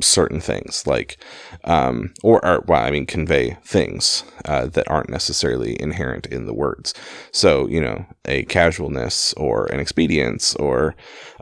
certain 0.00 0.40
things 0.40 0.86
like 0.86 1.16
um, 1.64 2.12
or, 2.22 2.40
well 2.66 2.82
i 2.82 2.90
mean 2.90 3.06
convey 3.06 3.56
things 3.64 4.24
uh, 4.44 4.66
that 4.66 4.90
aren't 4.90 5.10
necessarily 5.10 5.80
inherent 5.80 6.26
in 6.26 6.46
the 6.46 6.54
words. 6.54 6.94
So 7.32 7.66
you 7.66 7.80
know 7.80 8.06
a 8.24 8.44
casualness 8.44 9.32
or 9.34 9.66
an 9.66 9.80
expedience 9.80 10.54
or 10.56 10.94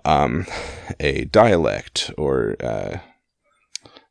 um, 0.05 0.47
a 1.01 1.25
dialect 1.27 2.11
or 2.17 2.57
uh, 2.61 2.99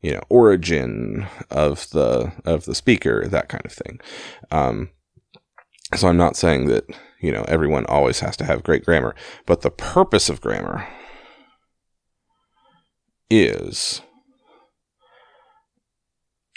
you 0.01 0.13
know 0.13 0.21
origin 0.29 1.27
of 1.49 1.89
the 1.91 2.31
of 2.45 2.65
the 2.65 2.75
speaker 2.75 3.27
that 3.27 3.49
kind 3.49 3.65
of 3.65 3.71
thing. 3.71 3.99
Um, 4.51 4.89
so 5.95 6.07
i'm 6.09 6.17
not 6.17 6.35
saying 6.35 6.67
that 6.67 6.83
you 7.21 7.31
know 7.31 7.45
everyone 7.47 7.85
always 7.85 8.19
has 8.19 8.35
to 8.35 8.43
have 8.43 8.63
great 8.63 8.83
grammar 8.83 9.15
but 9.45 9.61
the 9.61 9.71
purpose 9.71 10.29
of 10.29 10.41
grammar 10.41 10.85
is 13.29 14.01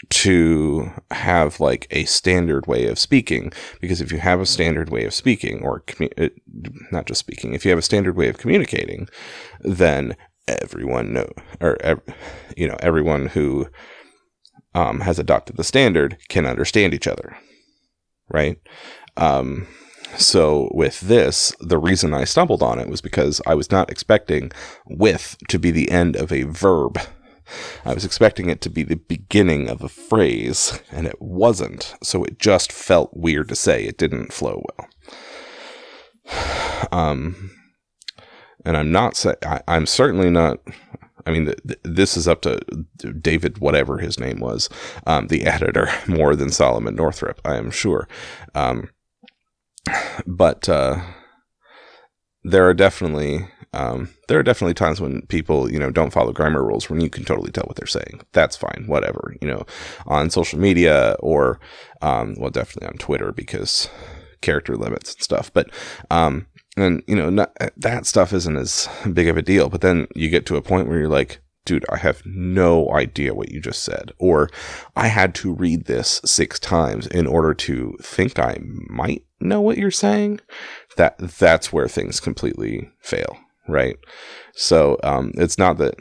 to 0.09 0.91
have 1.11 1.59
like 1.59 1.87
a 1.91 2.05
standard 2.05 2.67
way 2.67 2.87
of 2.87 2.97
speaking 2.97 3.51
because 3.79 4.01
if 4.01 4.11
you 4.11 4.17
have 4.17 4.41
a 4.41 4.45
standard 4.45 4.89
way 4.89 5.05
of 5.05 5.13
speaking 5.13 5.61
or 5.63 5.81
commu- 5.81 6.25
uh, 6.25 6.29
not 6.91 7.05
just 7.05 7.19
speaking 7.19 7.53
if 7.53 7.63
you 7.63 7.69
have 7.69 7.77
a 7.77 7.83
standard 7.83 8.15
way 8.15 8.27
of 8.27 8.37
communicating 8.37 9.07
then 9.59 10.15
everyone 10.47 11.13
know 11.13 11.29
or 11.59 11.77
you 12.57 12.67
know 12.67 12.77
everyone 12.79 13.27
who 13.27 13.67
um, 14.73 15.01
has 15.01 15.19
adopted 15.19 15.55
the 15.57 15.63
standard 15.63 16.17
can 16.29 16.45
understand 16.45 16.93
each 16.93 17.07
other 17.07 17.37
right? 18.29 18.57
Um, 19.17 19.67
so 20.17 20.69
with 20.73 20.99
this 21.01 21.53
the 21.61 21.77
reason 21.77 22.13
i 22.13 22.25
stumbled 22.25 22.61
on 22.61 22.79
it 22.79 22.89
was 22.89 22.99
because 22.99 23.41
i 23.45 23.53
was 23.53 23.71
not 23.71 23.89
expecting 23.89 24.51
with 24.85 25.37
to 25.47 25.57
be 25.57 25.71
the 25.71 25.89
end 25.89 26.17
of 26.17 26.33
a 26.33 26.43
verb 26.43 26.99
I 27.85 27.93
was 27.93 28.05
expecting 28.05 28.49
it 28.49 28.61
to 28.61 28.69
be 28.69 28.83
the 28.83 28.95
beginning 28.95 29.69
of 29.69 29.81
a 29.81 29.89
phrase, 29.89 30.81
and 30.91 31.07
it 31.07 31.21
wasn't, 31.21 31.95
so 32.03 32.23
it 32.23 32.39
just 32.39 32.71
felt 32.71 33.15
weird 33.15 33.49
to 33.49 33.55
say. 33.55 33.83
It 33.85 33.97
didn't 33.97 34.33
flow 34.33 34.63
well. 34.77 34.89
Um, 36.91 37.51
and 38.65 38.75
I'm 38.75 38.91
not 38.91 39.15
saying, 39.15 39.37
I'm 39.67 39.85
certainly 39.85 40.29
not, 40.29 40.59
I 41.25 41.31
mean, 41.31 41.45
th- 41.45 41.59
th- 41.65 41.79
this 41.83 42.17
is 42.17 42.27
up 42.27 42.41
to 42.41 42.59
David, 43.21 43.59
whatever 43.59 43.99
his 43.99 44.19
name 44.19 44.39
was, 44.39 44.67
um, 45.05 45.27
the 45.27 45.45
editor, 45.45 45.89
more 46.07 46.35
than 46.35 46.49
Solomon 46.49 46.95
Northup, 46.95 47.39
I 47.45 47.55
am 47.55 47.71
sure. 47.71 48.07
Um, 48.55 48.89
but 50.27 50.67
uh, 50.67 51.01
there 52.43 52.67
are 52.67 52.73
definitely 52.73 53.47
um, 53.73 54.09
there 54.27 54.37
are 54.37 54.43
definitely 54.43 54.73
times 54.73 54.99
when 54.99 55.21
people, 55.27 55.71
you 55.71 55.79
know, 55.79 55.91
don't 55.91 56.11
follow 56.11 56.33
grammar 56.33 56.63
rules 56.63 56.89
when 56.89 56.99
you 56.99 57.09
can 57.09 57.23
totally 57.23 57.51
tell 57.51 57.63
what 57.65 57.77
they're 57.77 57.87
saying. 57.87 58.21
That's 58.33 58.57
fine, 58.57 58.83
whatever. 58.87 59.35
You 59.41 59.47
know, 59.47 59.65
on 60.05 60.29
social 60.29 60.59
media 60.59 61.15
or, 61.19 61.59
um, 62.01 62.35
well, 62.37 62.49
definitely 62.49 62.89
on 62.89 62.97
Twitter 62.97 63.31
because 63.31 63.89
character 64.41 64.75
limits 64.75 65.13
and 65.13 65.23
stuff. 65.23 65.53
But, 65.53 65.69
um, 66.09 66.47
and 66.75 67.01
you 67.07 67.15
know, 67.15 67.29
not, 67.29 67.55
that 67.77 68.05
stuff 68.05 68.33
isn't 68.33 68.57
as 68.57 68.89
big 69.13 69.29
of 69.29 69.37
a 69.37 69.41
deal. 69.41 69.69
But 69.69 69.81
then 69.81 70.07
you 70.15 70.29
get 70.29 70.45
to 70.47 70.57
a 70.57 70.61
point 70.61 70.89
where 70.89 70.99
you're 70.99 71.07
like, 71.07 71.39
dude, 71.63 71.85
I 71.89 71.95
have 71.97 72.21
no 72.25 72.91
idea 72.91 73.33
what 73.33 73.51
you 73.51 73.61
just 73.61 73.83
said. 73.83 74.11
Or 74.17 74.49
I 74.97 75.07
had 75.07 75.33
to 75.35 75.53
read 75.53 75.85
this 75.85 76.19
six 76.25 76.59
times 76.59 77.07
in 77.07 77.25
order 77.25 77.53
to 77.53 77.95
think 78.01 78.37
I 78.37 78.57
might 78.61 79.23
know 79.39 79.61
what 79.61 79.77
you're 79.77 79.91
saying. 79.91 80.41
That 80.97 81.17
that's 81.19 81.71
where 81.71 81.87
things 81.87 82.19
completely 82.19 82.89
fail 82.99 83.37
right? 83.71 83.97
So 84.53 84.97
um, 85.03 85.31
it's 85.35 85.57
not 85.57 85.77
that 85.77 85.95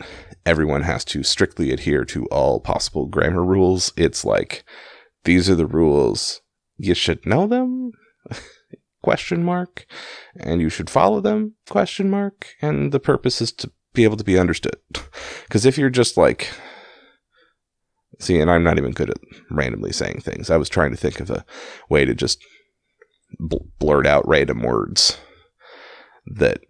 everyone 0.44 0.82
has 0.82 1.04
to 1.06 1.22
strictly 1.22 1.72
adhere 1.72 2.04
to 2.06 2.26
all 2.26 2.60
possible 2.60 3.06
grammar 3.06 3.44
rules. 3.44 3.92
It's 3.96 4.24
like 4.24 4.64
these 5.24 5.48
are 5.48 5.54
the 5.54 5.66
rules. 5.66 6.40
You 6.76 6.94
should 6.94 7.24
know 7.26 7.46
them. 7.46 7.92
question 9.02 9.42
mark 9.42 9.86
and 10.36 10.60
you 10.60 10.68
should 10.68 10.90
follow 10.90 11.20
them 11.20 11.54
question 11.68 12.10
mark 12.10 12.48
and 12.60 12.92
the 12.92 13.00
purpose 13.00 13.40
is 13.40 13.50
to 13.50 13.70
be 13.94 14.04
able 14.04 14.16
to 14.16 14.24
be 14.24 14.38
understood 14.38 14.76
because 15.44 15.64
if 15.64 15.78
you're 15.78 15.88
just 15.90 16.16
like 16.16 16.50
see 18.18 18.38
and 18.38 18.50
i'm 18.50 18.62
not 18.62 18.76
even 18.76 18.92
good 18.92 19.08
at 19.08 19.16
randomly 19.50 19.92
saying 19.92 20.20
things 20.20 20.50
i 20.50 20.56
was 20.56 20.68
trying 20.68 20.90
to 20.90 20.96
think 20.96 21.18
of 21.18 21.30
a 21.30 21.44
way 21.88 22.04
to 22.04 22.14
just 22.14 22.44
bl- 23.38 23.56
blurt 23.78 24.06
out 24.06 24.26
random 24.28 24.62
words 24.62 25.18
that 26.26 26.60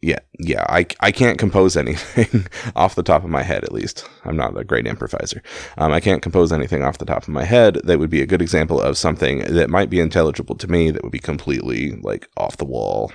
yeah, 0.00 0.20
yeah, 0.38 0.64
I, 0.68 0.86
I 1.00 1.10
can't 1.10 1.38
compose 1.38 1.76
anything 1.76 2.46
off 2.76 2.94
the 2.94 3.02
top 3.02 3.24
of 3.24 3.30
my 3.30 3.42
head, 3.42 3.64
at 3.64 3.72
least. 3.72 4.08
I'm 4.24 4.36
not 4.36 4.56
a 4.56 4.62
great 4.62 4.86
improviser. 4.86 5.42
Um, 5.76 5.92
I 5.92 5.98
can't 6.00 6.22
compose 6.22 6.52
anything 6.52 6.82
off 6.82 6.98
the 6.98 7.04
top 7.04 7.22
of 7.22 7.28
my 7.28 7.44
head 7.44 7.80
that 7.84 7.98
would 7.98 8.10
be 8.10 8.22
a 8.22 8.26
good 8.26 8.42
example 8.42 8.80
of 8.80 8.96
something 8.96 9.40
that 9.40 9.70
might 9.70 9.90
be 9.90 9.98
intelligible 10.00 10.54
to 10.56 10.68
me 10.68 10.92
that 10.92 11.02
would 11.02 11.12
be 11.12 11.18
completely 11.18 11.92
like 12.02 12.28
off 12.36 12.56
the 12.56 12.64
wall 12.64 13.12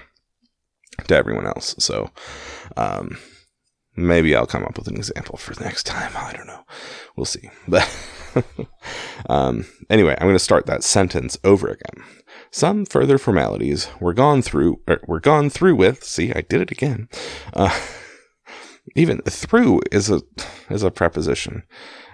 to 1.07 1.15
everyone 1.15 1.47
else. 1.47 1.73
So, 1.79 2.11
um, 2.75 3.17
maybe 3.95 4.35
I'll 4.35 4.45
come 4.45 4.65
up 4.65 4.77
with 4.77 4.87
an 4.87 4.97
example 4.97 5.37
for 5.37 5.61
next 5.63 5.83
time. 5.83 6.11
I 6.15 6.33
don't 6.33 6.47
know. 6.47 6.65
We'll 7.15 7.25
see. 7.25 7.49
But 7.67 7.89
um, 9.29 9.65
anyway, 9.89 10.15
I'm 10.19 10.27
going 10.27 10.35
to 10.35 10.39
start 10.39 10.65
that 10.65 10.83
sentence 10.83 11.37
over 11.43 11.67
again. 11.67 12.03
Some 12.51 12.85
further 12.85 13.17
formalities 13.17 13.89
were 13.99 14.13
gone 14.13 14.41
through. 14.41 14.81
Er, 14.89 15.01
were 15.07 15.19
gone 15.19 15.49
through 15.49 15.75
with. 15.75 16.03
See, 16.03 16.31
I 16.31 16.41
did 16.41 16.61
it 16.61 16.71
again. 16.71 17.09
Uh, 17.53 17.75
even 18.95 19.21
through 19.21 19.81
is 19.91 20.09
a 20.09 20.21
is 20.69 20.83
a 20.83 20.91
preposition, 20.91 21.63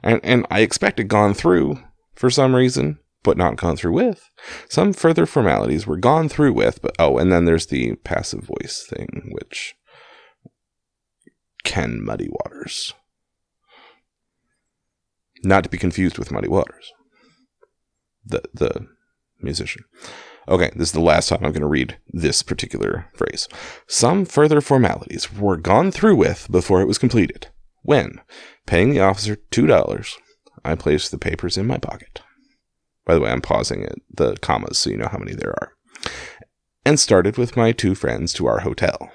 and 0.04 0.22
and 0.24 0.46
I 0.50 0.62
expected 0.62 1.08
gone 1.08 1.34
through 1.34 1.80
for 2.16 2.30
some 2.30 2.56
reason, 2.56 3.00
but 3.24 3.38
not 3.38 3.58
gone 3.58 3.76
through 3.76 3.94
with. 3.94 4.30
Some 4.70 4.94
further 4.94 5.26
formalities 5.26 5.86
were 5.86 5.98
gone 5.98 6.30
through 6.30 6.54
with, 6.54 6.82
but 6.82 6.96
oh, 7.00 7.18
and 7.18 7.32
then 7.32 7.46
there's 7.46 7.68
the 7.68 7.96
passive 8.04 8.44
voice 8.44 8.86
thing, 8.90 9.32
which 9.32 9.76
can 11.64 12.04
muddy 12.04 12.30
waters. 12.30 12.94
Not 15.44 15.64
to 15.64 15.70
be 15.70 15.78
confused 15.78 16.18
with 16.18 16.32
Muddy 16.32 16.48
Waters, 16.48 16.92
the 18.26 18.44
the 18.54 18.88
musician. 19.42 19.84
Okay, 20.48 20.72
this 20.76 20.90
is 20.90 20.94
the 20.94 21.00
last 21.00 21.30
time 21.30 21.40
I'm 21.44 21.52
going 21.52 21.62
to 21.62 21.68
read 21.68 21.98
this 22.08 22.42
particular 22.42 23.06
phrase. 23.14 23.48
Some 23.88 24.26
further 24.26 24.62
formalities 24.62 25.32
were 25.32 25.58
gone 25.58 25.92
through 25.92 26.16
with 26.16 26.48
before 26.50 26.82
it 26.82 26.88
was 26.88 26.98
completed. 26.98 27.48
When, 27.84 28.20
paying 28.66 28.90
the 28.90 29.02
officer 29.02 29.38
two 29.52 29.68
dollars, 29.68 30.18
I 30.66 30.76
placed 30.76 31.12
the 31.12 31.18
papers 31.18 31.58
in 31.58 31.68
my 31.68 31.78
pocket. 31.78 32.22
By 33.06 33.16
the 33.16 33.22
way, 33.22 33.32
I'm 33.32 33.42
pausing 33.42 33.84
at 33.84 33.96
the 34.12 34.36
commas 34.38 34.78
so 34.78 34.90
you 34.90 34.98
know 34.98 35.08
how 35.08 35.18
many 35.18 35.34
there 35.34 35.52
are. 35.52 35.74
And 36.86 37.00
started 37.00 37.38
with 37.38 37.58
my 37.58 37.72
two 37.72 37.96
friends 37.96 38.34
to 38.34 38.48
our 38.48 38.60
hotel. 38.60 39.12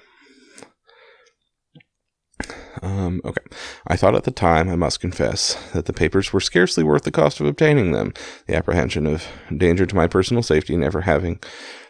Um, 2.85 3.23
okay. 3.25 3.41
I 3.87 3.97
thought 3.97 4.14
at 4.14 4.25
the 4.25 4.31
time, 4.31 4.69
I 4.69 4.76
must 4.76 5.00
confess, 5.00 5.55
that 5.73 5.87
the 5.87 5.93
papers 5.95 6.35
were 6.35 6.41
scarcely 6.41 6.85
worth 6.85 7.05
the 7.05 7.11
cost 7.11 7.41
of 7.41 7.47
obtaining 7.47 7.93
them, 7.93 8.12
the 8.47 8.55
apprehension 8.55 9.07
of 9.07 9.26
danger 9.57 9.87
to 9.87 9.97
my 9.97 10.07
personal 10.07 10.43
safety 10.43 10.76
never 10.76 11.00
having 11.00 11.41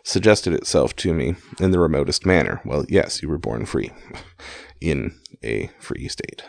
suggested 0.05 0.53
itself 0.53 0.95
to 0.97 1.13
me 1.13 1.35
in 1.59 1.73
the 1.73 1.81
remotest 1.81 2.25
manner. 2.25 2.61
Well, 2.65 2.85
yes, 2.89 3.23
you 3.23 3.29
were 3.29 3.39
born 3.39 3.67
free, 3.67 3.91
in 4.81 5.19
a 5.43 5.69
free 5.81 6.07
state. 6.07 6.45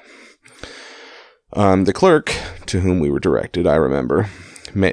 Um, 1.54 1.86
the 1.86 1.94
clerk 1.94 2.32
to 2.68 2.82
whom 2.82 3.00
we 3.00 3.10
were 3.10 3.20
directed, 3.20 3.66
I 3.66 3.76
remember, 3.78 4.30
ma- 4.76 4.92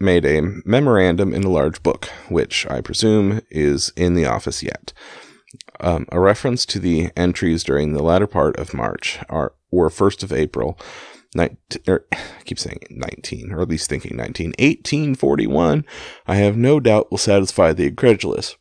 made 0.00 0.24
a 0.24 0.40
memorandum 0.64 1.34
in 1.34 1.44
a 1.44 1.50
large 1.50 1.82
book, 1.82 2.06
which 2.30 2.66
I 2.70 2.80
presume 2.80 3.42
is 3.50 3.92
in 3.96 4.14
the 4.14 4.24
office 4.24 4.62
yet 4.62 4.94
um, 5.84 6.06
a 6.10 6.18
reference 6.18 6.64
to 6.64 6.78
the 6.78 7.10
entries 7.14 7.62
during 7.62 7.92
the 7.92 8.02
latter 8.02 8.26
part 8.26 8.56
of 8.56 8.72
March 8.72 9.18
are, 9.28 9.52
or 9.70 9.90
1st 9.90 10.22
of 10.22 10.32
April, 10.32 10.78
19, 11.34 11.58
er, 11.86 12.06
I 12.12 12.42
keep 12.44 12.58
saying 12.58 12.80
19, 12.88 13.52
or 13.52 13.60
at 13.60 13.68
least 13.68 13.90
thinking 13.90 14.16
19, 14.16 14.54
1841, 14.58 15.84
I 16.26 16.36
have 16.36 16.56
no 16.56 16.80
doubt 16.80 17.10
will 17.10 17.18
satisfy 17.18 17.74
the 17.74 17.86
incredulous, 17.86 18.56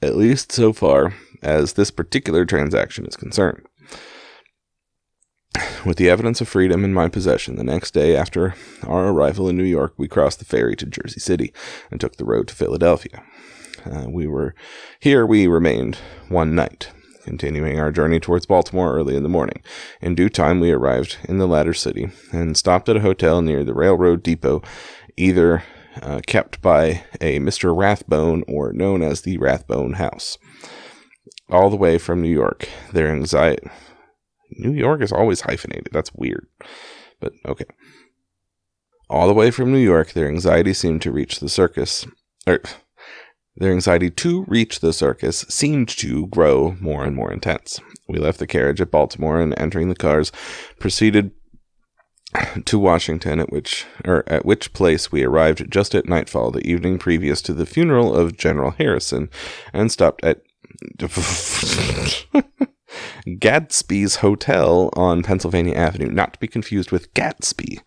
at 0.00 0.16
least 0.16 0.50
so 0.50 0.72
far 0.72 1.14
as 1.42 1.74
this 1.74 1.90
particular 1.90 2.46
transaction 2.46 3.04
is 3.04 3.16
concerned. 3.16 3.66
With 5.84 5.98
the 5.98 6.08
evidence 6.08 6.40
of 6.40 6.48
freedom 6.48 6.86
in 6.86 6.94
my 6.94 7.10
possession, 7.10 7.56
the 7.56 7.64
next 7.64 7.90
day 7.90 8.16
after 8.16 8.54
our 8.82 9.08
arrival 9.08 9.46
in 9.46 9.58
New 9.58 9.64
York, 9.64 9.92
we 9.98 10.08
crossed 10.08 10.38
the 10.38 10.46
ferry 10.46 10.74
to 10.76 10.86
Jersey 10.86 11.20
City 11.20 11.52
and 11.90 12.00
took 12.00 12.16
the 12.16 12.24
road 12.24 12.48
to 12.48 12.54
Philadelphia. 12.54 13.22
Uh, 13.84 14.06
we 14.08 14.26
were 14.26 14.54
here. 15.00 15.26
We 15.26 15.46
remained 15.46 15.98
one 16.28 16.54
night, 16.54 16.90
continuing 17.24 17.78
our 17.78 17.92
journey 17.92 18.20
towards 18.20 18.46
Baltimore 18.46 18.94
early 18.94 19.16
in 19.16 19.22
the 19.22 19.28
morning. 19.28 19.62
In 20.00 20.14
due 20.14 20.28
time, 20.28 20.60
we 20.60 20.70
arrived 20.70 21.18
in 21.24 21.38
the 21.38 21.48
latter 21.48 21.74
city 21.74 22.10
and 22.32 22.56
stopped 22.56 22.88
at 22.88 22.96
a 22.96 23.00
hotel 23.00 23.42
near 23.42 23.64
the 23.64 23.74
railroad 23.74 24.22
depot, 24.22 24.62
either 25.16 25.62
uh, 26.00 26.20
kept 26.26 26.62
by 26.62 27.04
a 27.20 27.38
Mr. 27.38 27.76
Rathbone 27.76 28.44
or 28.48 28.72
known 28.72 29.02
as 29.02 29.22
the 29.22 29.38
Rathbone 29.38 29.94
House. 29.94 30.38
All 31.48 31.68
the 31.68 31.76
way 31.76 31.98
from 31.98 32.22
New 32.22 32.30
York, 32.30 32.68
their 32.92 33.08
anxiety. 33.08 33.68
New 34.52 34.72
York 34.72 35.02
is 35.02 35.12
always 35.12 35.42
hyphenated. 35.42 35.88
That's 35.92 36.14
weird. 36.14 36.46
But 37.20 37.32
okay. 37.46 37.66
All 39.08 39.26
the 39.26 39.34
way 39.34 39.50
from 39.50 39.72
New 39.72 39.78
York, 39.78 40.12
their 40.12 40.28
anxiety 40.28 40.72
seemed 40.72 41.02
to 41.02 41.12
reach 41.12 41.40
the 41.40 41.48
circus. 41.48 42.06
Er, 42.48 42.60
their 43.56 43.72
anxiety 43.72 44.10
to 44.10 44.44
reach 44.48 44.80
the 44.80 44.92
circus 44.92 45.44
seemed 45.48 45.88
to 45.88 46.26
grow 46.28 46.76
more 46.80 47.04
and 47.04 47.14
more 47.14 47.32
intense. 47.32 47.80
We 48.08 48.18
left 48.18 48.38
the 48.38 48.46
carriage 48.46 48.80
at 48.80 48.90
Baltimore 48.90 49.40
and 49.40 49.58
entering 49.58 49.88
the 49.88 49.94
cars, 49.94 50.32
proceeded 50.78 51.32
to 52.64 52.78
Washington, 52.78 53.40
at 53.40 53.52
which 53.52 53.86
or 54.04 54.24
at 54.26 54.46
which 54.46 54.72
place 54.72 55.12
we 55.12 55.22
arrived 55.22 55.70
just 55.70 55.94
at 55.94 56.08
nightfall 56.08 56.50
the 56.50 56.66
evening 56.66 56.98
previous 56.98 57.42
to 57.42 57.52
the 57.52 57.66
funeral 57.66 58.14
of 58.14 58.36
General 58.36 58.70
Harrison, 58.72 59.28
and 59.72 59.92
stopped 59.92 60.24
at 60.24 60.40
Gadsby's 63.26 64.16
Hotel 64.16 64.90
on 64.94 65.22
Pennsylvania 65.22 65.74
Avenue, 65.74 66.10
not 66.10 66.32
to 66.34 66.38
be 66.38 66.48
confused 66.48 66.90
with 66.90 67.12
Gatsby. 67.14 67.80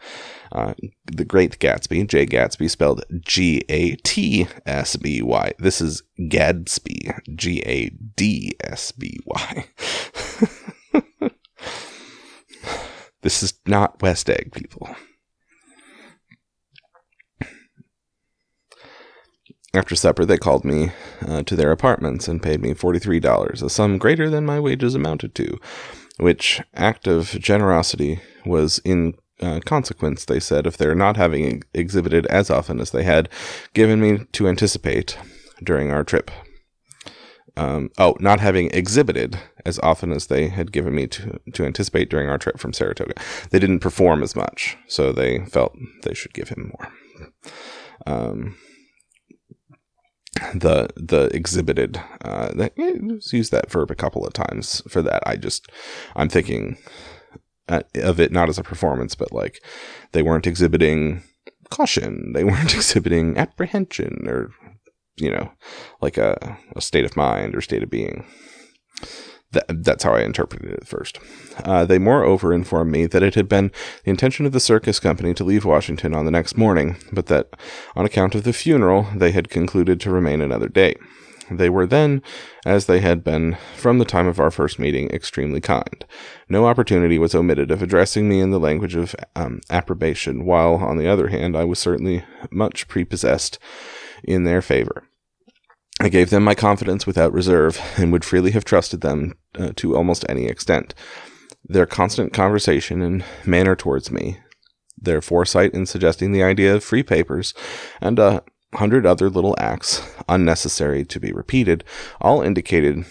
Uh, 0.52 0.74
the 1.06 1.26
Great 1.26 1.60
Gatsby, 1.60 2.08
Jay 2.08 2.26
Gatsby, 2.26 2.70
spelled 2.70 3.04
G 3.22 3.64
A 3.70 3.96
T 3.98 4.48
S 4.66 4.96
B 4.96 5.22
Y. 5.22 5.54
This 5.60 5.82
is 5.82 6.04
Gadsby, 6.30 7.12
G 7.36 7.62
A 7.66 7.90
D 7.90 8.54
S 8.62 8.92
B 8.92 9.20
Y. 9.26 9.66
This 13.26 13.42
is 13.42 13.56
not 13.66 14.04
West 14.04 14.30
Egg, 14.30 14.52
people. 14.54 14.88
After 19.74 19.96
supper, 19.96 20.26
they 20.26 20.38
called 20.38 20.64
me 20.64 20.92
uh, 21.28 21.42
to 21.42 21.56
their 21.56 21.72
apartments 21.72 22.28
and 22.28 22.44
paid 22.44 22.62
me 22.62 22.76
$43, 22.76 23.64
a 23.64 23.68
sum 23.68 23.98
greater 23.98 24.30
than 24.30 24.46
my 24.46 24.60
wages 24.60 24.94
amounted 24.94 25.34
to, 25.36 25.58
which 26.20 26.62
act 26.76 27.08
of 27.08 27.30
generosity 27.32 28.22
was 28.46 28.78
in 28.86 29.16
uh, 29.42 29.60
consequence, 29.66 30.26
they 30.26 30.40
said, 30.40 30.66
of 30.66 30.78
their 30.78 30.96
not 30.96 31.18
having 31.18 31.64
exhibited 31.74 32.26
as 32.28 32.50
often 32.50 32.80
as 32.80 32.92
they 32.92 33.04
had 33.04 33.30
given 33.74 34.00
me 34.00 34.26
to 34.32 34.48
anticipate 34.48 35.18
during 35.64 35.92
our 35.92 36.04
trip. 36.04 36.32
Um, 37.58 37.90
oh, 37.98 38.18
not 38.20 38.42
having 38.42 38.70
exhibited 38.72 39.40
as 39.66 39.80
often 39.80 40.12
as 40.12 40.28
they 40.28 40.50
had 40.50 40.74
given 40.74 40.94
me 40.94 41.08
to, 41.08 41.40
to 41.54 41.66
anticipate 41.66 42.10
during 42.10 42.30
our 42.30 42.38
trip 42.38 42.60
from 42.60 42.74
Saratoga. 42.74 43.14
They 43.50 43.60
didn't 43.60 43.80
perform 43.80 44.24
as 44.24 44.36
much, 44.36 44.78
so 44.88 45.12
they 45.12 45.46
felt 45.46 45.74
they 46.04 46.14
should 46.14 46.34
give 46.34 46.50
him 46.50 46.74
more. 46.74 46.92
Um, 48.06 48.58
the 50.54 50.90
the 50.98 51.30
exhibited 51.34 52.02
uh, 52.24 52.52
that, 52.56 52.74
yeah, 52.76 52.92
use 53.32 53.50
that 53.52 53.72
verb 53.72 53.90
a 53.90 53.96
couple 53.96 54.26
of 54.26 54.34
times 54.34 54.82
for 54.90 55.02
that. 55.02 55.24
I 55.26 55.38
just 55.38 55.72
I'm 56.16 56.28
thinking 56.28 56.78
of 57.68 58.20
it 58.20 58.32
not 58.32 58.50
as 58.50 58.58
a 58.58 58.64
performance, 58.64 59.16
but 59.16 59.32
like 59.32 59.64
they 60.12 60.22
weren't 60.22 60.48
exhibiting 60.48 61.24
caution, 61.70 62.34
they 62.34 62.44
weren't 62.46 62.74
exhibiting 62.74 63.38
apprehension, 63.38 64.26
or 64.28 64.52
you 65.18 65.32
know, 65.32 65.52
like 66.02 66.18
a, 66.18 66.58
a 66.76 66.82
state 66.82 67.06
of 67.06 67.16
mind 67.16 67.56
or 67.56 67.62
state 67.62 67.84
of 67.84 67.90
being. 67.90 68.26
That, 69.52 69.84
that's 69.86 70.04
how 70.04 70.14
I 70.14 70.24
interpreted 70.24 70.70
it 70.70 70.80
at 70.82 70.88
first. 70.88 71.18
Uh, 71.64 71.86
they 71.86 71.98
moreover 71.98 72.54
informed 72.54 72.92
me 72.92 73.06
that 73.06 73.24
it 73.24 73.36
had 73.36 73.48
been 73.48 73.72
the 74.04 74.10
intention 74.10 74.46
of 74.46 74.52
the 74.52 74.60
circus 74.60 75.00
company 75.00 75.34
to 75.34 75.46
leave 75.46 75.64
Washington 75.64 76.14
on 76.14 76.26
the 76.26 76.32
next 76.32 76.58
morning, 76.58 76.98
but 77.14 77.28
that 77.28 77.56
on 77.96 78.06
account 78.06 78.36
of 78.36 78.44
the 78.44 78.52
funeral, 78.52 79.08
they 79.16 79.32
had 79.32 79.50
concluded 79.50 80.02
to 80.02 80.10
remain 80.10 80.42
another 80.42 80.68
day. 80.68 80.96
They 81.52 81.70
were 81.70 81.86
then, 81.86 82.24
as 82.66 82.88
they 82.88 83.02
had 83.02 83.24
been 83.24 83.58
from 83.76 84.00
the 84.00 84.06
time 84.06 84.28
of 84.28 84.40
our 84.40 84.50
first 84.50 84.80
meeting, 84.80 85.10
extremely 85.12 85.62
kind. 85.62 86.04
No 86.50 86.66
opportunity 86.66 87.20
was 87.20 87.36
omitted 87.36 87.70
of 87.70 87.84
addressing 87.84 88.28
me 88.28 88.40
in 88.40 88.50
the 88.50 88.60
language 88.60 88.96
of 88.96 89.16
um, 89.36 89.62
approbation, 89.70 90.46
while, 90.46 90.76
on 90.76 90.98
the 90.98 91.08
other 91.08 91.28
hand, 91.28 91.56
I 91.56 91.64
was 91.64 91.78
certainly 91.78 92.26
much 92.50 92.88
prepossessed 92.88 93.60
in 94.24 94.44
their 94.44 94.62
favor. 94.62 95.08
I 96.00 96.10
gave 96.10 96.30
them 96.30 96.44
my 96.44 96.56
confidence 96.56 97.06
without 97.06 97.32
reserve, 97.32 97.80
and 97.98 98.12
would 98.12 98.26
freely 98.26 98.52
have 98.52 98.66
trusted 98.66 99.02
them 99.02 99.36
uh, 99.58 99.72
to 99.78 99.96
almost 99.96 100.26
any 100.28 100.46
extent. 100.46 100.94
Their 101.64 101.86
constant 101.86 102.34
conversation 102.34 103.02
and 103.02 103.24
manner 103.46 103.76
towards 103.76 104.12
me, 104.12 104.40
their 104.98 105.22
foresight 105.22 105.74
in 105.74 105.86
suggesting 105.86 106.32
the 106.32 106.44
idea 106.44 106.76
of 106.76 106.84
free 106.84 107.04
papers, 107.04 107.54
and 108.02 108.20
a 108.20 108.44
hundred 108.76 109.06
other 109.06 109.30
little 109.30 109.56
acts, 109.58 110.02
unnecessary 110.28 111.06
to 111.06 111.20
be 111.20 111.32
repeated, 111.32 111.84
all 112.22 112.42
indicated 112.42 113.06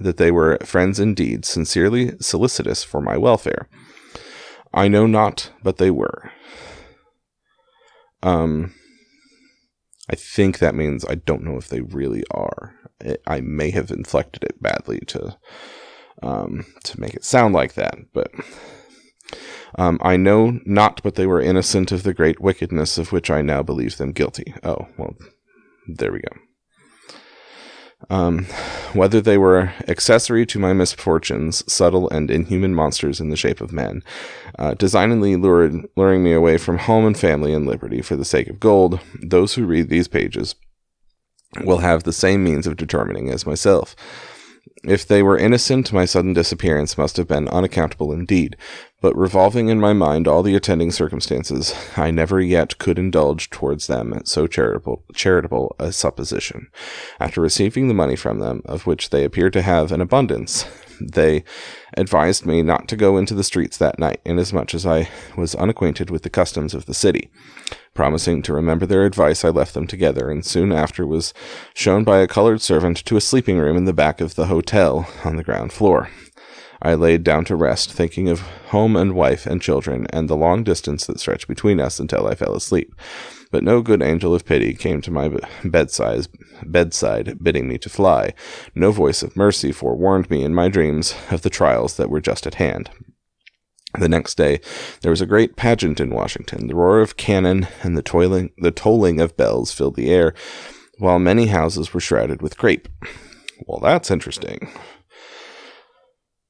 that 0.00 0.16
they 0.16 0.30
were 0.30 0.58
friends 0.64 0.98
indeed, 0.98 1.44
sincerely 1.44 2.12
solicitous 2.20 2.82
for 2.84 3.00
my 3.00 3.16
welfare. 3.16 3.68
I 4.72 4.88
know 4.88 5.06
not, 5.06 5.50
but 5.62 5.78
they 5.78 5.90
were. 5.90 6.30
Um, 8.22 8.74
I 10.10 10.16
think 10.16 10.58
that 10.58 10.74
means 10.74 11.04
I 11.04 11.16
don't 11.16 11.42
know 11.42 11.56
if 11.56 11.68
they 11.68 11.80
really 11.80 12.24
are. 12.30 12.74
It, 13.00 13.22
I 13.26 13.40
may 13.40 13.70
have 13.70 13.90
inflected 13.90 14.44
it 14.44 14.60
badly 14.60 15.00
to 15.08 15.36
um, 16.22 16.66
to 16.84 17.00
make 17.00 17.14
it 17.14 17.24
sound 17.24 17.54
like 17.54 17.74
that, 17.74 17.96
but 18.12 18.30
Um, 19.78 19.98
I 20.02 20.16
know 20.16 20.60
not 20.64 21.02
but 21.02 21.14
they 21.14 21.26
were 21.26 21.40
innocent 21.40 21.92
of 21.92 22.02
the 22.02 22.14
great 22.14 22.40
wickedness 22.40 22.98
of 22.98 23.12
which 23.12 23.30
I 23.30 23.42
now 23.42 23.62
believe 23.62 23.96
them 23.96 24.12
guilty. 24.12 24.54
Oh, 24.62 24.88
well, 24.96 25.14
there 25.86 26.12
we 26.12 26.20
go. 26.20 26.36
Um, 28.08 28.46
whether 28.94 29.20
they 29.20 29.36
were 29.36 29.72
accessory 29.86 30.46
to 30.46 30.58
my 30.58 30.72
misfortunes, 30.72 31.70
subtle 31.70 32.08
and 32.08 32.30
inhuman 32.30 32.74
monsters 32.74 33.20
in 33.20 33.28
the 33.28 33.36
shape 33.36 33.60
of 33.60 33.72
men, 33.72 34.02
uh, 34.58 34.74
designedly 34.74 35.36
lured, 35.36 35.74
luring 35.96 36.24
me 36.24 36.32
away 36.32 36.56
from 36.56 36.78
home 36.78 37.04
and 37.06 37.18
family 37.18 37.52
and 37.52 37.66
liberty 37.66 38.00
for 38.00 38.16
the 38.16 38.24
sake 38.24 38.48
of 38.48 38.58
gold, 38.58 39.00
those 39.22 39.54
who 39.54 39.66
read 39.66 39.90
these 39.90 40.08
pages 40.08 40.54
will 41.64 41.78
have 41.78 42.04
the 42.04 42.12
same 42.12 42.42
means 42.42 42.66
of 42.66 42.76
determining 42.76 43.28
as 43.28 43.46
myself. 43.46 43.94
If 44.82 45.06
they 45.06 45.22
were 45.22 45.36
innocent, 45.36 45.92
my 45.92 46.06
sudden 46.06 46.32
disappearance 46.32 46.96
must 46.96 47.18
have 47.18 47.28
been 47.28 47.48
unaccountable 47.48 48.12
indeed, 48.12 48.56
but 49.02 49.14
revolving 49.16 49.68
in 49.68 49.78
my 49.78 49.92
mind 49.92 50.26
all 50.26 50.42
the 50.42 50.54
attending 50.54 50.90
circumstances, 50.90 51.74
I 51.98 52.10
never 52.10 52.40
yet 52.40 52.78
could 52.78 52.98
indulge 52.98 53.50
towards 53.50 53.88
them 53.88 54.18
so 54.24 54.46
charitable, 54.46 55.04
charitable 55.14 55.76
a 55.78 55.92
supposition. 55.92 56.68
After 57.18 57.42
receiving 57.42 57.88
the 57.88 57.94
money 57.94 58.16
from 58.16 58.38
them, 58.38 58.62
of 58.64 58.86
which 58.86 59.10
they 59.10 59.24
appeared 59.24 59.52
to 59.52 59.62
have 59.62 59.92
an 59.92 60.00
abundance, 60.00 60.64
they 61.00 61.44
advised 61.96 62.46
me 62.46 62.62
not 62.62 62.88
to 62.88 62.96
go 62.96 63.18
into 63.18 63.34
the 63.34 63.44
streets 63.44 63.76
that 63.76 63.98
night, 63.98 64.20
inasmuch 64.24 64.74
as 64.74 64.86
I 64.86 65.10
was 65.36 65.54
unacquainted 65.54 66.08
with 66.08 66.22
the 66.22 66.30
customs 66.30 66.72
of 66.72 66.86
the 66.86 66.94
city. 66.94 67.30
Promising 67.94 68.42
to 68.42 68.52
remember 68.52 68.86
their 68.86 69.04
advice, 69.04 69.44
I 69.44 69.48
left 69.48 69.74
them 69.74 69.86
together, 69.86 70.30
and 70.30 70.44
soon 70.44 70.72
after 70.72 71.06
was 71.06 71.34
shown 71.74 72.04
by 72.04 72.20
a 72.20 72.28
colored 72.28 72.60
servant 72.60 73.04
to 73.04 73.16
a 73.16 73.20
sleeping 73.20 73.58
room 73.58 73.76
in 73.76 73.84
the 73.84 73.92
back 73.92 74.20
of 74.20 74.36
the 74.36 74.46
hotel 74.46 75.08
on 75.24 75.36
the 75.36 75.44
ground 75.44 75.72
floor. 75.72 76.08
I 76.82 76.94
laid 76.94 77.24
down 77.24 77.44
to 77.46 77.56
rest, 77.56 77.92
thinking 77.92 78.28
of 78.28 78.40
home 78.68 78.96
and 78.96 79.12
wife 79.14 79.44
and 79.44 79.60
children, 79.60 80.06
and 80.10 80.30
the 80.30 80.36
long 80.36 80.64
distance 80.64 81.06
that 81.06 81.20
stretched 81.20 81.46
between 81.46 81.78
us 81.78 82.00
until 82.00 82.26
I 82.26 82.34
fell 82.34 82.54
asleep. 82.54 82.94
But 83.50 83.64
no 83.64 83.82
good 83.82 84.02
angel 84.02 84.34
of 84.34 84.46
pity 84.46 84.72
came 84.72 85.02
to 85.02 85.10
my 85.10 85.30
bedside, 85.64 86.28
bedside, 86.64 87.42
bidding 87.42 87.68
me 87.68 87.76
to 87.78 87.90
fly. 87.90 88.32
No 88.74 88.92
voice 88.92 89.22
of 89.22 89.36
mercy 89.36 89.72
forewarned 89.72 90.30
me 90.30 90.42
in 90.42 90.54
my 90.54 90.68
dreams 90.68 91.14
of 91.30 91.42
the 91.42 91.50
trials 91.50 91.96
that 91.96 92.08
were 92.08 92.20
just 92.20 92.46
at 92.46 92.54
hand. 92.54 92.88
The 93.98 94.08
next 94.08 94.36
day, 94.36 94.60
there 95.02 95.10
was 95.10 95.20
a 95.20 95.26
great 95.26 95.56
pageant 95.56 96.00
in 96.00 96.14
Washington. 96.14 96.68
The 96.68 96.76
roar 96.76 97.00
of 97.00 97.16
cannon 97.16 97.66
and 97.82 97.96
the 97.96 98.02
toiling, 98.02 98.52
the 98.58 98.70
tolling 98.70 99.20
of 99.20 99.36
bells 99.36 99.72
filled 99.72 99.96
the 99.96 100.12
air, 100.12 100.32
while 100.98 101.18
many 101.18 101.46
houses 101.46 101.92
were 101.92 102.00
shrouded 102.00 102.40
with 102.40 102.56
crepe. 102.56 102.88
Well, 103.66 103.80
that's 103.80 104.10
interesting. 104.10 104.70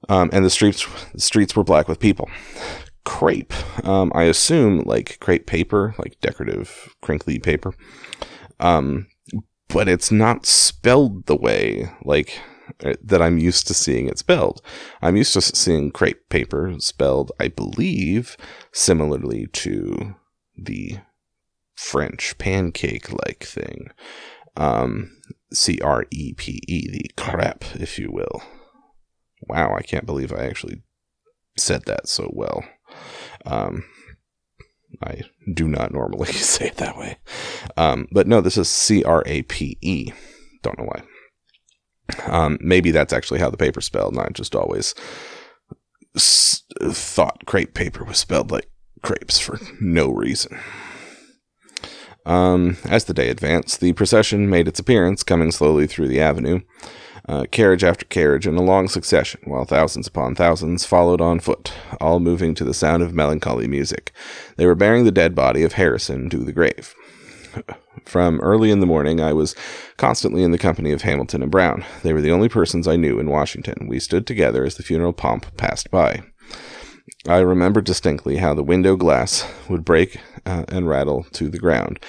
Um, 0.09 0.29
and 0.33 0.45
the 0.45 0.51
streets, 0.51 0.87
the 1.15 1.21
streets 1.21 1.57
were 1.57 1.65
black 1.65 1.89
with 1.89 1.99
people. 1.99 2.29
Crepe. 3.05 3.55
Um, 3.87 4.13
I 4.15 4.25
assume 4.25 4.83
like 4.85 5.19
crepe 5.21 5.47
paper, 5.47 5.95
like 5.99 6.21
decorative 6.21 6.95
crinkly 7.01 7.39
paper. 7.39 7.75
Um, 8.59 9.07
but 9.69 9.89
it's 9.89 10.11
not 10.11 10.47
spelled 10.47 11.27
the 11.27 11.37
way 11.37 11.91
like 12.05 12.41
that 13.03 13.23
I'm 13.23 13.39
used 13.39 13.67
to 13.67 13.75
seeing 13.75 14.09
it 14.09 14.19
spelled. 14.19 14.63
I'm 15.03 15.17
used 15.17 15.33
to 15.35 15.41
seeing 15.41 15.91
crepe 15.91 16.29
paper 16.29 16.75
spelled, 16.79 17.33
I 17.39 17.49
believe, 17.49 18.37
similarly 18.73 19.47
to 19.53 20.15
the 20.57 20.99
French 21.75 22.37
pancake 22.39 23.11
like 23.27 23.45
thing. 23.45 23.91
Um, 24.57 25.17
C 25.53 25.79
R 25.83 26.07
E 26.11 26.35
P 26.35 26.61
E, 26.69 26.89
the 26.91 27.11
crepe, 27.17 27.65
if 27.77 27.99
you 27.99 28.11
will. 28.11 28.43
Wow, 29.49 29.75
I 29.75 29.83
can't 29.83 30.07
believe 30.07 30.33
I 30.33 30.45
actually 30.45 30.83
said 31.57 31.85
that 31.87 32.09
so 32.09 32.31
well. 32.33 32.65
Um, 33.47 33.85
I 35.03 35.23
do 35.53 35.69
not 35.69 35.93
normally 35.93 36.33
say 36.33 36.69
it 36.69 36.77
that 36.77 36.97
way. 36.97 37.19
Um, 37.77 38.07
but 38.13 38.27
no, 38.27 38.41
this 38.41 38.57
is 38.57 38.69
C 38.69 39.03
R 39.03 39.23
A 39.27 39.43
P 39.43 39.79
E. 39.81 40.13
Don't 40.63 40.79
know 40.79 40.85
why. 40.85 41.03
Um, 42.27 42.59
maybe 42.61 42.91
that's 42.91 43.13
actually 43.13 43.41
how 43.41 43.51
the 43.51 43.57
paper 43.57 43.81
spelled, 43.81 44.15
and 44.15 44.23
I 44.23 44.29
just 44.33 44.55
always 44.55 44.95
s- 46.17 46.63
thought 46.83 47.47
crepe 47.47 47.75
paper 47.75 48.05
was 48.05 48.19
spelled 48.19 48.51
like 48.51 48.69
crepes 49.03 49.39
for 49.39 49.59
no 49.81 50.11
reason. 50.11 50.59
Um, 52.27 52.77
as 52.85 53.05
the 53.05 53.15
day 53.15 53.31
advanced, 53.31 53.81
the 53.81 53.93
procession 53.95 54.51
made 54.51 54.69
its 54.69 54.79
appearance, 54.79 55.23
coming 55.23 55.51
slowly 55.51 55.87
through 55.87 56.09
the 56.09 56.21
avenue, 56.21 56.61
uh, 57.29 57.45
carriage 57.51 57.83
after 57.83 58.05
carriage 58.07 58.47
in 58.47 58.57
a 58.57 58.63
long 58.63 58.89
succession, 58.89 59.41
while 59.45 59.65
thousands 59.65 60.07
upon 60.07 60.35
thousands 60.35 60.85
followed 60.85 61.21
on 61.21 61.41
foot, 61.41 61.73
all 62.01 62.21
moving 62.21 62.55
to 62.55 62.65
the 62.65 62.75
sound 62.75 63.03
of 63.03 63.15
melancholy 63.15 63.67
music. 63.67 64.13
They 64.57 64.67
were 64.67 64.75
bearing 64.75 65.05
the 65.05 65.11
dead 65.11 65.35
body 65.35 65.63
of 65.63 65.75
Harrison 65.75 66.29
to 66.31 66.39
the 66.39 66.53
grave. 66.53 66.95
From 68.05 68.41
early 68.41 68.71
in 68.71 68.81
the 68.81 68.87
morning, 68.87 69.21
I 69.21 69.33
was 69.33 69.55
constantly 69.97 70.43
in 70.43 70.51
the 70.51 70.59
company 70.59 70.93
of 70.93 71.03
Hamilton 71.03 71.43
and 71.43 71.51
Brown. 71.51 71.85
They 72.03 72.13
were 72.13 72.21
the 72.21 72.33
only 72.33 72.49
persons 72.49 72.89
I 72.89 72.97
knew 72.97 73.19
in 73.19 73.31
Washington. 73.31 73.87
We 73.89 74.01
stood 74.01 74.27
together 74.27 74.65
as 74.65 74.77
the 74.77 74.83
funeral 74.83 75.13
pomp 75.13 75.57
passed 75.57 75.91
by. 75.91 76.23
I 77.29 77.39
remember 77.41 77.83
distinctly 77.83 78.39
how 78.39 78.55
the 78.55 78.63
window 78.63 78.97
glass 78.97 79.47
would 79.69 79.85
break 79.85 80.19
uh, 80.47 80.65
and 80.69 80.89
rattle 80.89 81.25
to 81.33 81.51
the 81.51 81.59
ground 81.59 82.01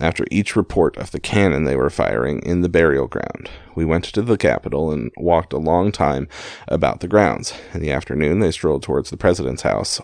after 0.00 0.24
each 0.30 0.54
report 0.54 0.96
of 0.96 1.10
the 1.10 1.18
cannon 1.18 1.64
they 1.64 1.74
were 1.74 1.90
firing 1.90 2.40
in 2.40 2.60
the 2.60 2.68
burial 2.68 3.08
ground. 3.08 3.50
We 3.74 3.84
went 3.84 4.04
to 4.04 4.22
the 4.22 4.36
Capitol 4.36 4.92
and 4.92 5.10
walked 5.16 5.52
a 5.52 5.58
long 5.58 5.90
time 5.90 6.28
about 6.68 7.00
the 7.00 7.08
grounds. 7.08 7.52
In 7.74 7.80
the 7.80 7.90
afternoon, 7.90 8.38
they 8.38 8.52
strolled 8.52 8.84
towards 8.84 9.10
the 9.10 9.16
President's 9.16 9.62
house, 9.62 10.00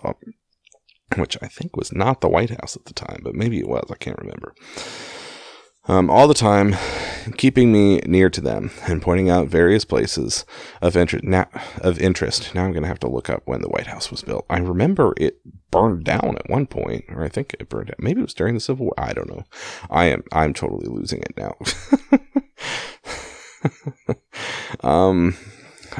which 1.15 1.39
I 1.41 1.47
think 1.47 1.77
was 1.77 1.93
not 1.93 2.21
the 2.21 2.29
White 2.29 2.51
House 2.51 2.77
at 2.77 2.85
the 2.87 2.95
time, 2.95 3.21
but 3.23 3.35
maybe 3.35 3.59
it 3.59 3.69
was. 3.69 3.89
I 3.91 3.97
can't 3.97 4.19
remember 4.19 4.55
um, 5.89 6.11
all 6.11 6.27
the 6.27 6.35
time, 6.35 6.75
keeping 7.37 7.73
me 7.73 7.99
near 8.07 8.29
to 8.31 8.41
them 8.41 8.71
and 8.89 9.01
pointing 9.03 9.31
out 9.31 9.49
various 9.49 9.85
places 9.85 10.45
of 10.83 10.97
interest. 10.97 11.25
Now, 11.25 11.47
of 11.79 12.01
interest. 12.01 12.55
Now 12.55 12.65
I'm 12.65 12.73
going 12.73 12.83
to 12.83 12.89
have 12.89 12.99
to 13.01 13.09
look 13.09 13.31
up 13.31 13.43
when 13.45 13.61
the 13.61 13.69
White 13.69 13.87
House 13.87 14.11
was 14.11 14.23
built. 14.23 14.47
I 14.51 14.59
remember 14.59 15.15
it 15.17 15.41
burned 15.71 16.05
down 16.05 16.37
at 16.37 16.51
one 16.51 16.67
point, 16.67 17.05
or 17.09 17.25
I 17.25 17.29
think 17.29 17.55
it 17.55 17.69
burned 17.69 17.89
down. 17.89 17.97
Maybe 17.99 18.21
it 18.21 18.25
was 18.25 18.35
during 18.35 18.55
the 18.55 18.61
Civil 18.61 18.87
War. 18.87 18.95
I 18.99 19.13
don't 19.13 19.31
know. 19.31 19.45
I 19.91 20.07
am. 20.07 20.25
I'm 20.33 20.55
totally 20.55 20.89
losing 20.89 21.23
it 21.23 21.37
now. 21.37 21.57
um 24.89 25.37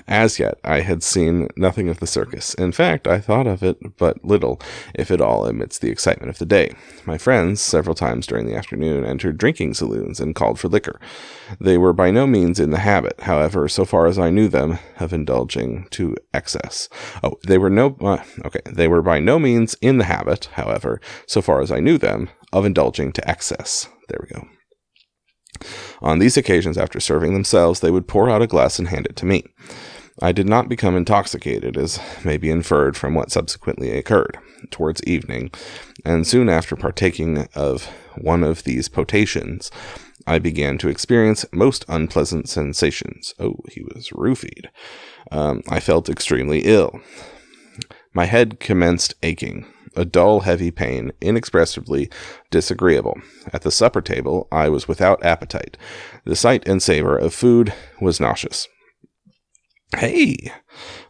as 0.09 0.39
yet, 0.39 0.59
I 0.65 0.81
had 0.81 1.03
seen 1.03 1.49
nothing 1.57 1.89
of 1.89 2.01
the 2.01 2.07
circus. 2.07 2.55
In 2.55 2.73
fact, 2.73 3.07
I 3.07 3.21
thought 3.21 3.47
of 3.47 3.63
it 3.63 3.79
but 3.97 4.25
little, 4.25 4.61
if 4.95 5.11
at 5.11 5.21
all, 5.21 5.47
amidst 5.47 5.81
the 5.81 5.91
excitement 5.91 6.31
of 6.31 6.39
the 6.39 6.47
day. 6.47 6.73
My 7.05 7.19
friends, 7.19 7.61
several 7.61 7.95
times 7.95 8.27
during 8.27 8.47
the 8.47 8.57
afternoon, 8.57 9.05
entered 9.05 9.39
drinking 9.39 9.75
saloons 9.75 10.21
and 10.21 10.35
called 10.35 10.59
for 10.59 10.69
liquor. 10.69 11.01
They 11.61 11.79
were 11.79 11.93
by 11.93 12.11
no 12.11 12.27
means 12.27 12.59
in 12.59 12.71
the 12.71 12.79
habit, 12.79 13.21
however, 13.23 13.69
so 13.69 13.85
far 13.85 14.07
as 14.07 14.19
I 14.19 14.31
knew 14.31 14.49
them, 14.49 14.79
of 14.99 15.13
indulging 15.13 15.87
to 15.91 16.17
excess. 16.35 16.89
Oh, 17.23 17.39
they 17.47 17.59
were 17.59 17.71
no, 17.71 17.97
uh, 18.01 18.23
okay, 18.45 18.61
they 18.67 18.89
were 18.89 19.03
by 19.03 19.21
no 19.21 19.39
means 19.39 19.75
in 19.81 19.99
the 19.99 20.05
habit, 20.05 20.49
however, 20.55 21.01
so 21.27 21.41
far 21.41 21.61
as 21.61 21.71
I 21.71 21.81
knew 21.81 21.99
them, 21.99 22.31
of 22.53 22.65
indulging 22.65 23.13
to 23.13 23.29
excess. 23.29 23.89
There 24.09 24.21
we 24.23 24.35
go. 24.35 24.49
On 26.01 26.19
these 26.19 26.37
occasions, 26.37 26.79
after 26.79 27.01
serving 27.01 27.35
themselves, 27.35 27.81
they 27.81 27.91
would 27.91 28.09
pour 28.09 28.31
out 28.31 28.43
a 28.43 28.47
glass 28.47 28.79
and 28.79 28.89
hand 28.89 29.07
it 29.07 29.17
to 29.17 29.27
me. 29.27 29.45
I 30.23 30.33
did 30.33 30.49
not 30.49 30.69
become 30.69 30.97
intoxicated, 30.97 31.77
as 31.77 32.01
may 32.25 32.39
be 32.39 32.51
inferred 32.51 32.97
from 32.97 33.15
what 33.15 33.31
subsequently 33.31 33.91
occurred, 33.91 34.39
towards 34.71 35.05
evening, 35.05 35.51
and 36.05 36.27
soon 36.27 36.49
after 36.49 36.75
partaking 36.75 37.49
of 37.55 37.87
one 38.17 38.43
of 38.43 38.65
these 38.65 38.89
potations, 38.89 39.71
I 40.27 40.39
began 40.39 40.79
to 40.79 40.89
experience 40.89 41.45
most 41.53 41.85
unpleasant 41.89 42.49
sensations. 42.49 43.35
Oh, 43.39 43.57
he 43.71 43.83
was 43.83 44.09
roofied. 44.09 44.69
Um, 45.31 45.63
I 45.69 45.81
felt 45.81 46.09
extremely 46.09 46.61
ill. 46.61 46.99
My 48.15 48.25
head 48.25 48.59
commenced 48.59 49.15
aching 49.23 49.67
a 49.97 50.05
dull, 50.05 50.41
heavy 50.41 50.71
pain, 50.71 51.13
inexpressibly 51.21 52.11
disagreeable. 52.51 53.21
At 53.53 53.63
the 53.63 53.71
supper 53.71 54.01
table, 54.01 54.49
I 54.53 54.69
was 54.69 54.87
without 54.87 55.25
appetite. 55.25 55.77
The 56.25 56.37
sight 56.37 56.67
and 56.67 56.83
savor 56.83 57.17
of 57.17 57.35
food 57.35 57.73
was 58.01 58.21
nauseous. 58.21 58.69
Hey! 59.97 60.53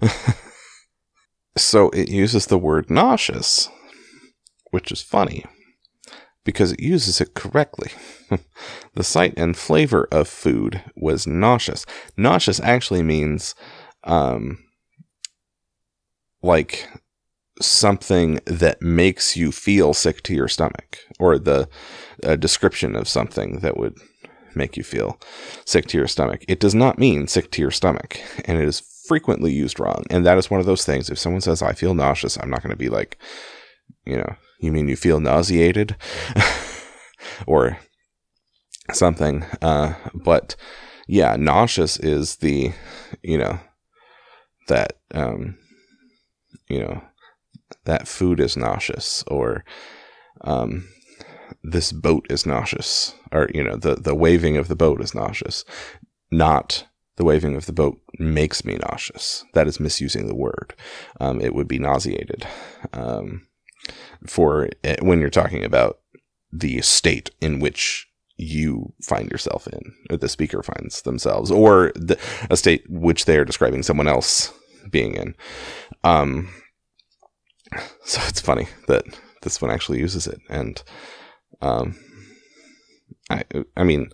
so 1.56 1.90
it 1.90 2.08
uses 2.08 2.46
the 2.46 2.58
word 2.58 2.90
nauseous, 2.90 3.68
which 4.70 4.92
is 4.92 5.02
funny 5.02 5.44
because 6.44 6.72
it 6.72 6.80
uses 6.80 7.20
it 7.20 7.34
correctly. 7.34 7.90
the 8.94 9.02
sight 9.02 9.34
and 9.36 9.56
flavor 9.56 10.08
of 10.12 10.28
food 10.28 10.80
was 10.94 11.26
nauseous. 11.26 11.84
Nauseous 12.16 12.60
actually 12.60 13.02
means 13.02 13.54
um, 14.04 14.58
like 16.42 16.88
something 17.60 18.40
that 18.46 18.82
makes 18.82 19.36
you 19.36 19.52
feel 19.52 19.94
sick 19.94 20.22
to 20.24 20.34
your 20.34 20.48
stomach, 20.48 20.98
or 21.18 21.38
the 21.38 21.68
description 22.38 22.96
of 22.96 23.08
something 23.08 23.60
that 23.60 23.76
would 23.76 23.96
make 24.54 24.76
you 24.76 24.82
feel 24.82 25.20
sick 25.64 25.86
to 25.86 25.98
your 25.98 26.08
stomach. 26.08 26.44
It 26.48 26.60
does 26.60 26.74
not 26.74 26.98
mean 26.98 27.28
sick 27.28 27.50
to 27.52 27.62
your 27.62 27.70
stomach, 27.70 28.20
and 28.44 28.58
it 28.58 28.68
is 28.68 28.80
frequently 29.06 29.52
used 29.52 29.78
wrong. 29.78 30.04
And 30.10 30.26
that 30.26 30.38
is 30.38 30.50
one 30.50 30.60
of 30.60 30.66
those 30.66 30.84
things. 30.84 31.10
If 31.10 31.18
someone 31.18 31.42
says, 31.42 31.62
I 31.62 31.72
feel 31.72 31.94
nauseous, 31.94 32.38
I'm 32.38 32.50
not 32.50 32.62
going 32.62 32.70
to 32.70 32.76
be 32.76 32.88
like, 32.88 33.18
you 34.04 34.16
know, 34.16 34.34
you 34.60 34.72
mean 34.72 34.88
you 34.88 34.96
feel 34.96 35.20
nauseated? 35.20 35.96
or 37.46 37.78
something. 38.92 39.44
Uh, 39.62 39.94
but 40.14 40.56
yeah, 41.06 41.36
nauseous 41.36 41.98
is 41.98 42.36
the, 42.36 42.72
you 43.22 43.38
know, 43.38 43.58
that, 44.68 44.98
um, 45.14 45.58
you 46.68 46.80
know, 46.80 47.02
that 47.84 48.08
food 48.08 48.40
is 48.40 48.56
nauseous 48.56 49.24
or, 49.26 49.64
um, 50.42 50.88
this 51.62 51.92
boat 51.92 52.26
is 52.30 52.46
nauseous 52.46 53.14
or, 53.32 53.48
you 53.54 53.62
know, 53.62 53.76
the, 53.76 53.94
the 53.96 54.14
waving 54.14 54.56
of 54.56 54.68
the 54.68 54.76
boat 54.76 55.00
is 55.00 55.14
nauseous, 55.14 55.64
not 56.30 56.86
the 57.16 57.24
waving 57.24 57.56
of 57.56 57.66
the 57.66 57.72
boat 57.72 58.00
makes 58.18 58.64
me 58.64 58.76
nauseous. 58.76 59.44
That 59.54 59.66
is 59.66 59.80
misusing 59.80 60.26
the 60.26 60.34
word. 60.34 60.74
Um, 61.20 61.40
it 61.40 61.54
would 61.54 61.68
be 61.68 61.78
nauseated. 61.78 62.46
Um, 62.92 63.46
for 64.26 64.68
eh, 64.84 64.96
when 65.00 65.20
you're 65.20 65.30
talking 65.30 65.64
about 65.64 66.00
the 66.52 66.80
state 66.82 67.30
in 67.40 67.60
which 67.60 68.06
you 68.36 68.92
find 69.02 69.30
yourself 69.30 69.66
in, 69.66 69.94
or 70.10 70.16
the 70.16 70.28
speaker 70.28 70.62
finds 70.62 71.02
themselves, 71.02 71.50
or 71.50 71.92
the, 71.94 72.18
a 72.50 72.56
state 72.56 72.84
which 72.88 73.24
they 73.24 73.38
are 73.38 73.44
describing 73.44 73.82
someone 73.82 74.08
else 74.08 74.52
being 74.90 75.14
in. 75.14 75.34
Um, 76.04 76.52
so 78.04 78.20
it's 78.26 78.40
funny 78.40 78.68
that 78.88 79.04
this 79.42 79.60
one 79.60 79.70
actually 79.70 79.98
uses 79.98 80.26
it, 80.26 80.40
and 80.48 80.82
um, 81.60 81.96
I, 83.30 83.44
I 83.76 83.84
mean, 83.84 84.10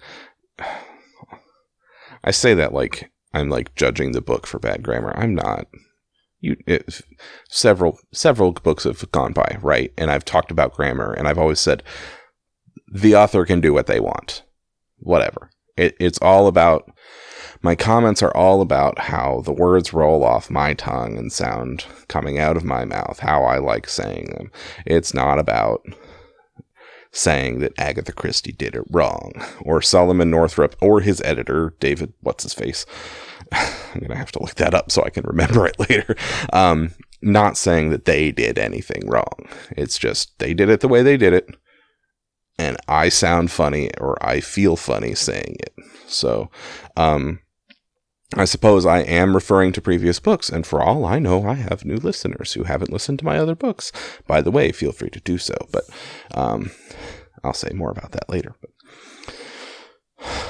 I 2.25 2.31
say 2.31 2.55
that 2.55 2.73
like 2.73 3.11
I'm 3.35 3.49
like 3.49 3.75
judging 3.75 4.13
the 4.13 4.21
book 4.21 4.47
for 4.47 4.59
bad 4.59 4.83
grammar. 4.83 5.13
I'm 5.17 5.35
not. 5.35 5.67
You, 6.41 6.57
it, 6.67 7.01
several 7.49 7.99
several 8.13 8.53
books 8.53 8.85
have 8.85 9.11
gone 9.13 9.33
by, 9.33 9.59
right? 9.61 9.93
And 9.97 10.11
I've 10.11 10.25
talked 10.25 10.51
about 10.51 10.75
grammar, 10.75 11.13
and 11.13 11.29
I've 11.29 11.39
always 11.39 11.61
said 11.61 11.83
the 12.93 13.17
author 13.17 13.45
can 13.45 13.61
do 13.61 13.73
what 13.73 13.87
they 13.87 14.01
want. 14.01 14.43
Whatever. 14.99 15.51
It, 15.77 15.97
it's 15.99 16.19
all 16.21 16.47
about, 16.47 16.91
my 17.63 17.75
comments 17.75 18.23
are 18.23 18.37
all 18.37 18.61
about 18.61 18.99
how 18.99 19.43
the 19.45 19.53
words 19.53 19.93
roll 19.93 20.25
off 20.25 20.51
my 20.51 20.75
tongue 20.75 21.17
and 21.17 21.33
sound 21.33 21.85
coming 22.09 22.39
out 22.39 22.57
of 22.57 22.65
my 22.65 22.85
mouth, 22.85 23.21
how 23.21 23.45
I 23.45 23.59
like 23.59 23.89
saying 23.89 24.33
them. 24.37 24.51
It's 24.85 25.15
not 25.15 25.39
about 25.39 25.85
saying 27.13 27.61
that 27.61 27.79
Agatha 27.79 28.13
Christie 28.13 28.53
did 28.53 28.75
it 28.75 28.85
wrong, 28.91 29.33
or 29.61 29.83
Solomon 29.83 30.31
Northup, 30.31 30.75
or 30.81 31.01
his 31.01 31.21
editor, 31.23 31.75
David, 31.79 32.13
what's 32.21 32.43
his 32.43 32.55
face? 32.55 32.87
I'm 33.53 34.01
going 34.01 34.11
to 34.11 34.17
have 34.17 34.33
to 34.33 34.41
look 34.41 34.55
that 34.55 34.75
up 34.75 34.91
so 34.91 35.05
I 35.05 35.11
can 35.11 35.25
remember 35.25 35.67
it 35.67 35.79
later. 35.91 36.17
Um, 36.53 36.93
not 37.21 37.57
saying 37.57 37.91
that 37.91 38.07
they 38.07 38.33
did 38.33 38.59
anything 38.59 39.07
wrong. 39.07 39.49
It's 39.77 39.99
just 39.99 40.39
they 40.39 40.55
did 40.55 40.69
it 40.69 40.81
the 40.81 40.89
way 40.89 41.03
they 41.03 41.17
did 41.17 41.33
it 41.33 41.55
and 42.59 42.77
I 42.89 43.09
sound 43.09 43.51
funny 43.51 43.91
or 43.99 44.23
I 44.25 44.41
feel 44.41 44.77
funny 44.77 45.15
saying 45.15 45.57
it. 45.61 45.75
So, 46.07 46.51
um, 46.97 47.41
I 48.35 48.45
suppose 48.47 48.87
I 48.87 49.01
am 49.01 49.35
referring 49.35 49.73
to 49.73 49.83
previous 49.83 50.19
books, 50.19 50.49
and 50.49 50.67
for 50.67 50.83
all 50.83 51.05
I 51.05 51.19
know, 51.19 51.47
I 51.47 51.55
have 51.55 51.85
new 51.85 51.97
listeners 51.97 52.55
who 52.55 52.65
haven't 52.65 52.93
listened 52.93 53.19
to 53.19 53.25
my 53.25 53.39
other 53.39 53.55
books. 53.55 53.93
By 54.27 54.41
the 54.41 54.51
way, 54.51 54.73
feel 54.73 54.93
free 54.93 55.11
to 55.11 55.21
do 55.21 55.37
so, 55.37 55.55
but 55.71 55.85
um, 56.33 56.71
I'll 57.45 57.53
say 57.53 57.73
more 57.75 57.91
about 57.91 58.13
that 58.13 58.31
later. 58.31 58.55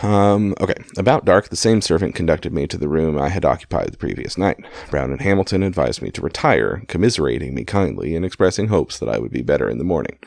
Um, 0.02 0.54
okay, 0.60 0.74
about 0.98 1.24
dark, 1.24 1.48
the 1.48 1.56
same 1.56 1.80
servant 1.80 2.14
conducted 2.14 2.52
me 2.52 2.66
to 2.66 2.76
the 2.76 2.88
room 2.88 3.18
I 3.18 3.30
had 3.30 3.44
occupied 3.44 3.92
the 3.92 3.98
previous 3.98 4.36
night. 4.36 4.58
Brown 4.90 5.10
and 5.10 5.22
Hamilton 5.22 5.62
advised 5.62 6.02
me 6.02 6.10
to 6.10 6.20
retire, 6.20 6.84
commiserating 6.88 7.54
me 7.54 7.64
kindly 7.64 8.14
and 8.14 8.24
expressing 8.24 8.68
hopes 8.68 8.98
that 8.98 9.08
I 9.08 9.18
would 9.18 9.32
be 9.32 9.42
better 9.42 9.68
in 9.68 9.78
the 9.78 9.84
morning. 9.84 10.18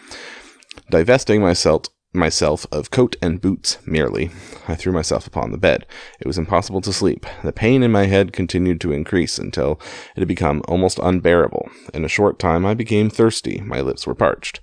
Divesting 0.89 1.41
myself 1.41 1.83
myself 2.15 2.65
of 2.71 2.91
coat 2.91 3.15
and 3.21 3.41
boots 3.41 3.77
merely, 3.85 4.31
I 4.67 4.75
threw 4.75 4.91
myself 4.91 5.27
upon 5.27 5.51
the 5.51 5.57
bed. 5.57 5.85
It 6.19 6.27
was 6.27 6.37
impossible 6.37 6.81
to 6.81 6.93
sleep. 6.93 7.25
The 7.43 7.51
pain 7.51 7.83
in 7.83 7.91
my 7.91 8.05
head 8.05 8.33
continued 8.33 8.81
to 8.81 8.91
increase 8.91 9.37
until 9.37 9.79
it 10.15 10.19
had 10.19 10.27
become 10.27 10.63
almost 10.67 10.99
unbearable. 11.01 11.69
In 11.93 12.05
a 12.05 12.09
short 12.09 12.39
time 12.39 12.65
I 12.65 12.73
became 12.73 13.09
thirsty. 13.09 13.61
My 13.61 13.81
lips 13.81 14.07
were 14.07 14.15
parched. 14.15 14.61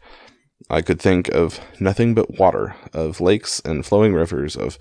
I 0.71 0.81
could 0.83 1.01
think 1.01 1.29
of 1.29 1.61
nothing 1.81 2.15
but 2.15 2.38
water, 2.38 2.77
of 2.93 3.21
lakes 3.21 3.61
and 3.65 3.85
flowing 3.85 4.15
rivers, 4.15 4.57
of 4.57 4.79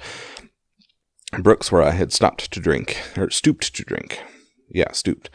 brooks 1.40 1.72
where 1.72 1.84
I 1.84 1.92
had 1.92 2.14
stopped 2.14 2.52
to 2.52 2.60
drink, 2.60 3.02
or 3.18 3.30
stooped 3.30 3.76
to 3.76 3.84
drink. 3.84 4.20
Yeah, 4.70 4.92
stooped. 4.92 5.30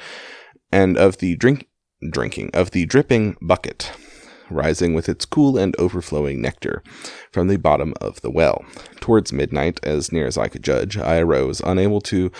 And 0.72 0.96
of 0.96 1.18
the 1.18 1.36
drink 1.36 1.68
drinking, 2.10 2.50
of 2.54 2.70
the 2.70 2.86
dripping 2.86 3.36
bucket 3.40 3.92
rising 4.50 4.94
with 4.94 5.08
its 5.08 5.24
cool 5.24 5.58
and 5.58 5.74
overflowing 5.78 6.40
nectar 6.40 6.82
from 7.32 7.48
the 7.48 7.56
bottom 7.56 7.94
of 8.00 8.20
the 8.20 8.30
well. 8.30 8.64
Towards 9.00 9.32
midnight, 9.32 9.80
as 9.82 10.12
near 10.12 10.26
as 10.26 10.38
I 10.38 10.48
could 10.48 10.62
judge, 10.62 10.96
I 10.96 11.18
arose, 11.18 11.60
unable 11.60 12.00
to 12.02 12.30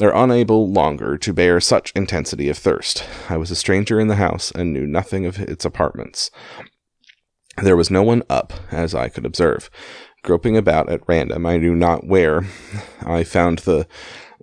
or 0.00 0.10
unable 0.14 0.70
longer 0.70 1.18
to 1.18 1.32
bear 1.34 1.60
such 1.60 1.92
intensity 1.94 2.48
of 2.48 2.56
thirst. 2.56 3.04
I 3.28 3.36
was 3.36 3.50
a 3.50 3.56
stranger 3.56 4.00
in 4.00 4.08
the 4.08 4.16
house 4.16 4.50
and 4.50 4.72
knew 4.72 4.86
nothing 4.86 5.26
of 5.26 5.38
its 5.38 5.64
apartments. 5.64 6.30
There 7.62 7.76
was 7.76 7.90
no 7.90 8.02
one 8.02 8.22
up, 8.30 8.54
as 8.70 8.94
I 8.94 9.10
could 9.10 9.26
observe. 9.26 9.68
Groping 10.22 10.56
about 10.56 10.88
at 10.88 11.06
random, 11.06 11.44
I 11.44 11.58
knew 11.58 11.74
not 11.74 12.06
where, 12.06 12.46
I 13.04 13.24
found 13.24 13.60
the 13.60 13.86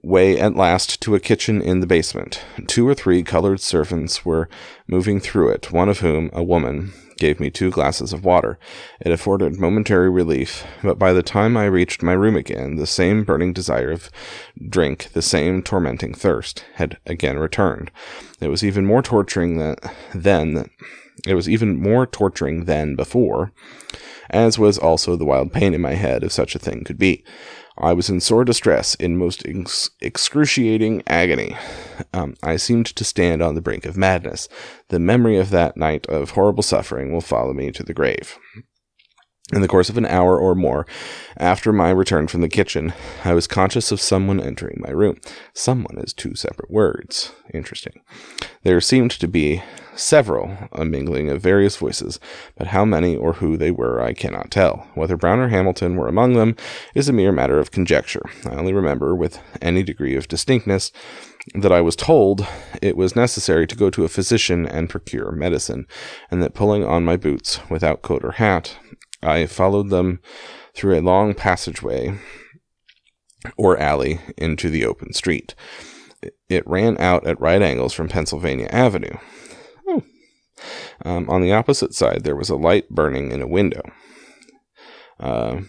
way 0.01 0.39
at 0.39 0.55
last 0.55 1.01
to 1.01 1.15
a 1.15 1.19
kitchen 1.19 1.61
in 1.61 1.79
the 1.79 1.87
basement. 1.87 2.43
Two 2.67 2.87
or 2.87 2.93
three 2.93 3.23
colored 3.23 3.59
servants 3.59 4.25
were 4.25 4.49
moving 4.87 5.19
through 5.19 5.49
it, 5.49 5.71
one 5.71 5.89
of 5.89 5.99
whom, 5.99 6.29
a 6.33 6.43
woman, 6.43 6.93
gave 7.17 7.39
me 7.39 7.49
two 7.49 7.69
glasses 7.69 8.13
of 8.13 8.23
water. 8.23 8.57
It 9.01 9.11
afforded 9.11 9.59
momentary 9.59 10.09
relief, 10.09 10.65
but 10.81 10.97
by 10.97 11.13
the 11.13 11.21
time 11.21 11.57
I 11.57 11.65
reached 11.65 12.01
my 12.01 12.13
room 12.13 12.35
again, 12.35 12.77
the 12.77 12.87
same 12.87 13.23
burning 13.23 13.53
desire 13.53 13.91
of 13.91 14.09
drink, 14.69 15.09
the 15.13 15.21
same 15.21 15.61
tormenting 15.61 16.13
thirst, 16.13 16.65
had 16.75 16.97
again 17.05 17.37
returned. 17.37 17.91
It 18.39 18.47
was 18.47 18.63
even 18.63 18.85
more 18.85 19.01
torturing 19.01 19.57
than 19.57 19.75
then. 20.15 20.69
It 21.27 21.33
was 21.33 21.49
even 21.49 21.81
more 21.81 22.07
torturing 22.07 22.63
than 22.65 22.95
before, 22.95 23.51
as 24.29 24.57
was 24.57 24.77
also 24.77 25.17
the 25.17 25.25
wild 25.25 25.51
pain 25.51 25.73
in 25.73 25.81
my 25.81 25.95
head, 25.95 26.23
if 26.23 26.31
such 26.31 26.55
a 26.55 26.59
thing 26.59 26.85
could 26.85 26.97
be. 26.97 27.23
I 27.79 27.93
was 27.93 28.09
in 28.09 28.19
sore 28.19 28.43
distress, 28.43 28.93
in 28.95 29.17
most 29.17 29.45
ex- 29.45 29.89
excruciating 30.01 31.01
agony. 31.07 31.55
Um, 32.13 32.35
I 32.43 32.57
seemed 32.57 32.87
to 32.87 33.03
stand 33.05 33.41
on 33.41 33.55
the 33.55 33.61
brink 33.61 33.85
of 33.85 33.95
madness. 33.95 34.49
The 34.89 34.99
memory 34.99 35.37
of 35.37 35.49
that 35.51 35.77
night 35.77 36.05
of 36.07 36.31
horrible 36.31 36.63
suffering 36.63 37.13
will 37.13 37.21
follow 37.21 37.53
me 37.53 37.71
to 37.71 37.83
the 37.83 37.93
grave. 37.93 38.37
In 39.51 39.61
the 39.61 39.67
course 39.67 39.89
of 39.89 39.97
an 39.97 40.05
hour 40.05 40.37
or 40.37 40.53
more 40.53 40.85
after 41.37 41.73
my 41.73 41.89
return 41.89 42.27
from 42.27 42.41
the 42.41 42.49
kitchen, 42.49 42.93
I 43.23 43.33
was 43.33 43.47
conscious 43.47 43.91
of 43.91 43.99
someone 43.99 44.39
entering 44.39 44.77
my 44.79 44.91
room. 44.91 45.17
Someone 45.53 45.97
is 45.97 46.13
two 46.13 46.35
separate 46.35 46.69
words. 46.69 47.31
Interesting. 47.51 48.01
There 48.61 48.79
seemed 48.79 49.09
to 49.11 49.27
be 49.27 49.63
several, 49.95 50.55
a 50.71 50.85
mingling 50.85 51.29
of 51.29 51.41
various 51.41 51.77
voices, 51.77 52.19
but 52.57 52.67
how 52.67 52.85
many 52.85 53.15
or 53.15 53.33
who 53.33 53.57
they 53.57 53.71
were 53.71 54.01
I 54.01 54.13
cannot 54.13 54.51
tell. 54.51 54.87
Whether 54.93 55.17
Brown 55.17 55.39
or 55.39 55.47
Hamilton 55.47 55.95
were 55.95 56.07
among 56.07 56.33
them 56.33 56.55
is 56.93 57.09
a 57.09 57.13
mere 57.13 57.31
matter 57.31 57.59
of 57.59 57.71
conjecture. 57.71 58.23
I 58.45 58.55
only 58.55 58.73
remember, 58.73 59.15
with 59.15 59.39
any 59.61 59.81
degree 59.81 60.15
of 60.15 60.27
distinctness, 60.27 60.91
that 61.55 61.71
I 61.71 61.81
was 61.81 61.95
told 61.95 62.45
it 62.81 62.95
was 62.95 63.15
necessary 63.15 63.65
to 63.65 63.75
go 63.75 63.89
to 63.89 64.03
a 64.03 64.09
physician 64.09 64.67
and 64.67 64.89
procure 64.89 65.31
medicine, 65.31 65.87
and 66.29 66.41
that 66.43 66.53
pulling 66.53 66.83
on 66.83 67.03
my 67.03 67.17
boots, 67.17 67.59
without 67.69 68.03
coat 68.03 68.23
or 68.23 68.33
hat, 68.33 68.77
I 69.21 69.45
followed 69.45 69.89
them 69.89 70.21
through 70.73 70.97
a 70.97 71.01
long 71.01 71.33
passageway 71.33 72.17
or 73.57 73.77
alley 73.77 74.19
into 74.37 74.69
the 74.69 74.85
open 74.85 75.13
street. 75.13 75.55
It 76.49 76.67
ran 76.67 76.97
out 76.99 77.25
at 77.25 77.39
right 77.39 77.61
angles 77.61 77.93
from 77.93 78.09
Pennsylvania 78.09 78.67
Avenue. 78.71 79.17
Oh. 79.87 80.03
Um, 81.05 81.29
on 81.29 81.41
the 81.41 81.53
opposite 81.53 81.93
side, 81.93 82.23
there 82.23 82.35
was 82.35 82.49
a 82.49 82.55
light 82.55 82.89
burning 82.89 83.31
in 83.31 83.41
a 83.41 83.47
window. 83.47 83.81
Uh, 85.19 85.61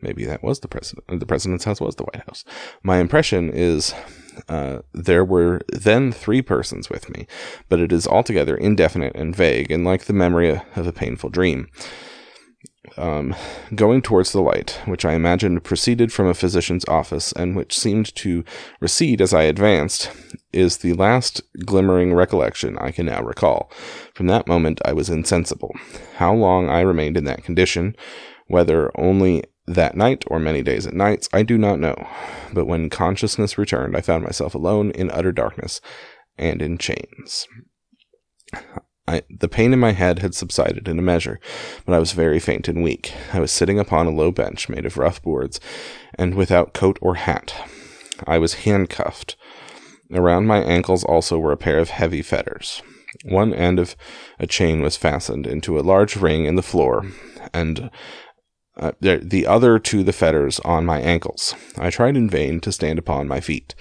maybe 0.00 0.24
that 0.24 0.42
was 0.42 0.60
the 0.60 0.68
president. 0.68 1.20
The 1.20 1.26
president's 1.26 1.64
house 1.64 1.80
was 1.80 1.96
the 1.96 2.04
White 2.04 2.24
House. 2.26 2.44
My 2.82 2.98
impression 2.98 3.50
is 3.50 3.92
uh, 4.48 4.80
there 4.92 5.24
were 5.24 5.60
then 5.68 6.12
three 6.12 6.42
persons 6.42 6.88
with 6.88 7.10
me, 7.10 7.26
but 7.68 7.80
it 7.80 7.92
is 7.92 8.06
altogether 8.06 8.56
indefinite 8.56 9.14
and 9.16 9.34
vague, 9.34 9.70
and 9.70 9.84
like 9.84 10.04
the 10.04 10.12
memory 10.12 10.50
of 10.50 10.86
a 10.86 10.92
painful 10.92 11.30
dream 11.30 11.66
um, 12.96 13.34
going 13.74 14.02
towards 14.02 14.32
the 14.32 14.40
light, 14.40 14.80
which 14.84 15.04
I 15.04 15.14
imagined 15.14 15.64
proceeded 15.64 16.12
from 16.12 16.26
a 16.26 16.34
physician's 16.34 16.84
office, 16.88 17.32
and 17.32 17.56
which 17.56 17.78
seemed 17.78 18.14
to 18.16 18.44
recede 18.80 19.20
as 19.20 19.32
I 19.32 19.42
advanced, 19.42 20.10
is 20.52 20.78
the 20.78 20.94
last 20.94 21.42
glimmering 21.64 22.14
recollection 22.14 22.76
I 22.78 22.90
can 22.90 23.06
now 23.06 23.22
recall. 23.22 23.70
From 24.14 24.26
that 24.26 24.46
moment 24.46 24.80
I 24.84 24.92
was 24.92 25.08
insensible. 25.08 25.74
How 26.16 26.34
long 26.34 26.68
I 26.68 26.80
remained 26.80 27.16
in 27.16 27.24
that 27.24 27.44
condition, 27.44 27.96
whether 28.46 28.90
only 28.98 29.44
that 29.66 29.96
night 29.96 30.24
or 30.26 30.40
many 30.40 30.62
days 30.62 30.86
and 30.86 30.96
nights, 30.96 31.28
I 31.32 31.42
do 31.42 31.56
not 31.56 31.78
know. 31.78 31.94
But 32.52 32.66
when 32.66 32.90
consciousness 32.90 33.56
returned, 33.56 33.96
I 33.96 34.00
found 34.00 34.24
myself 34.24 34.54
alone 34.54 34.90
in 34.90 35.10
utter 35.10 35.32
darkness 35.32 35.80
and 36.36 36.60
in 36.60 36.76
chains. 36.76 37.46
I, 39.10 39.22
the 39.28 39.48
pain 39.48 39.72
in 39.72 39.80
my 39.80 39.90
head 39.90 40.20
had 40.20 40.36
subsided 40.36 40.86
in 40.86 40.96
a 40.96 41.02
measure, 41.02 41.40
but 41.84 41.94
I 41.94 41.98
was 41.98 42.12
very 42.12 42.38
faint 42.38 42.68
and 42.68 42.80
weak. 42.80 43.12
I 43.32 43.40
was 43.40 43.50
sitting 43.50 43.76
upon 43.76 44.06
a 44.06 44.10
low 44.10 44.30
bench 44.30 44.68
made 44.68 44.86
of 44.86 44.96
rough 44.96 45.20
boards, 45.20 45.58
and 46.14 46.36
without 46.36 46.74
coat 46.74 46.96
or 47.02 47.16
hat. 47.16 47.52
I 48.28 48.38
was 48.38 48.62
handcuffed. 48.62 49.34
Around 50.12 50.46
my 50.46 50.58
ankles 50.58 51.02
also 51.02 51.40
were 51.40 51.50
a 51.50 51.56
pair 51.56 51.80
of 51.80 51.90
heavy 51.90 52.22
fetters. 52.22 52.82
One 53.24 53.52
end 53.52 53.80
of 53.80 53.96
a 54.38 54.46
chain 54.46 54.80
was 54.80 54.96
fastened 54.96 55.44
into 55.44 55.76
a 55.76 55.82
large 55.82 56.14
ring 56.14 56.44
in 56.44 56.54
the 56.54 56.62
floor, 56.62 57.06
and 57.52 57.90
uh, 58.80 58.92
the 59.00 59.46
other 59.46 59.78
to 59.78 60.02
the 60.02 60.12
fetters 60.12 60.58
on 60.60 60.86
my 60.86 61.00
ankles. 61.00 61.54
I 61.78 61.90
tried 61.90 62.16
in 62.16 62.30
vain 62.30 62.60
to 62.60 62.72
stand 62.72 62.98
upon 62.98 63.28
my 63.28 63.38
feet. 63.38 63.74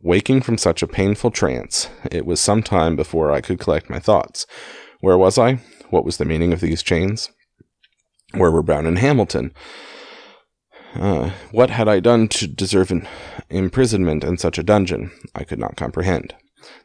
Waking 0.00 0.40
from 0.40 0.58
such 0.58 0.82
a 0.82 0.88
painful 0.88 1.30
trance, 1.30 1.88
it 2.10 2.26
was 2.26 2.40
some 2.40 2.62
time 2.62 2.96
before 2.96 3.30
I 3.30 3.40
could 3.40 3.60
collect 3.60 3.90
my 3.90 3.98
thoughts. 3.98 4.46
Where 5.00 5.18
was 5.18 5.38
I? 5.38 5.60
What 5.90 6.04
was 6.04 6.16
the 6.16 6.24
meaning 6.24 6.52
of 6.52 6.60
these 6.60 6.82
chains? 6.82 7.30
Where 8.34 8.50
were 8.50 8.62
Brown 8.62 8.86
and 8.86 8.98
Hamilton? 8.98 9.52
Uh, 10.94 11.30
what 11.50 11.70
had 11.70 11.88
I 11.88 12.00
done 12.00 12.28
to 12.28 12.46
deserve 12.46 12.90
an 12.90 13.06
imprisonment 13.50 14.24
in 14.24 14.38
such 14.38 14.58
a 14.58 14.62
dungeon? 14.62 15.10
I 15.34 15.44
could 15.44 15.58
not 15.58 15.76
comprehend. 15.76 16.34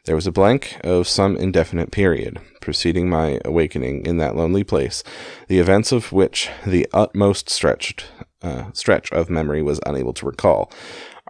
There 0.04 0.14
was 0.14 0.26
a 0.26 0.32
blank 0.32 0.78
of 0.84 1.08
some 1.08 1.36
indefinite 1.36 1.90
period 1.90 2.40
preceding 2.60 3.08
my 3.08 3.40
awakening 3.44 4.04
in 4.04 4.18
that 4.18 4.36
lonely 4.36 4.64
place, 4.64 5.02
the 5.48 5.58
events 5.58 5.92
of 5.92 6.12
which 6.12 6.50
the 6.66 6.86
utmost 6.92 7.48
stretched 7.48 8.06
uh, 8.42 8.70
stretch 8.72 9.10
of 9.12 9.30
memory 9.30 9.62
was 9.62 9.80
unable 9.86 10.12
to 10.14 10.26
recall. 10.26 10.70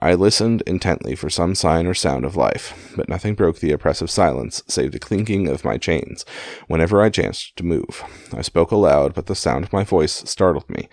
I 0.00 0.14
listened 0.14 0.62
intently 0.66 1.16
for 1.16 1.28
some 1.28 1.54
sign 1.54 1.87
or 1.87 1.94
sound 1.94 2.24
of 2.24 2.37
life, 2.37 2.92
but 2.96 3.08
nothing 3.08 3.34
broke 3.34 3.58
the 3.58 3.72
oppressive 3.72 4.11
silence 4.11 4.62
save 4.68 4.92
the 4.92 4.98
clinking 4.98 5.48
of 5.48 5.64
my 5.64 5.76
chains 5.76 6.24
whenever 6.68 7.02
I 7.02 7.08
chanced 7.08 7.56
to 7.56 7.64
move. 7.64 8.04
I 8.32 8.42
spoke 8.42 8.70
aloud, 8.70 9.14
but 9.14 9.26
the 9.26 9.34
sound 9.34 9.64
of 9.64 9.72
my 9.72 9.82
voice 9.82 10.12
startled 10.12 10.68
me. 10.70 10.88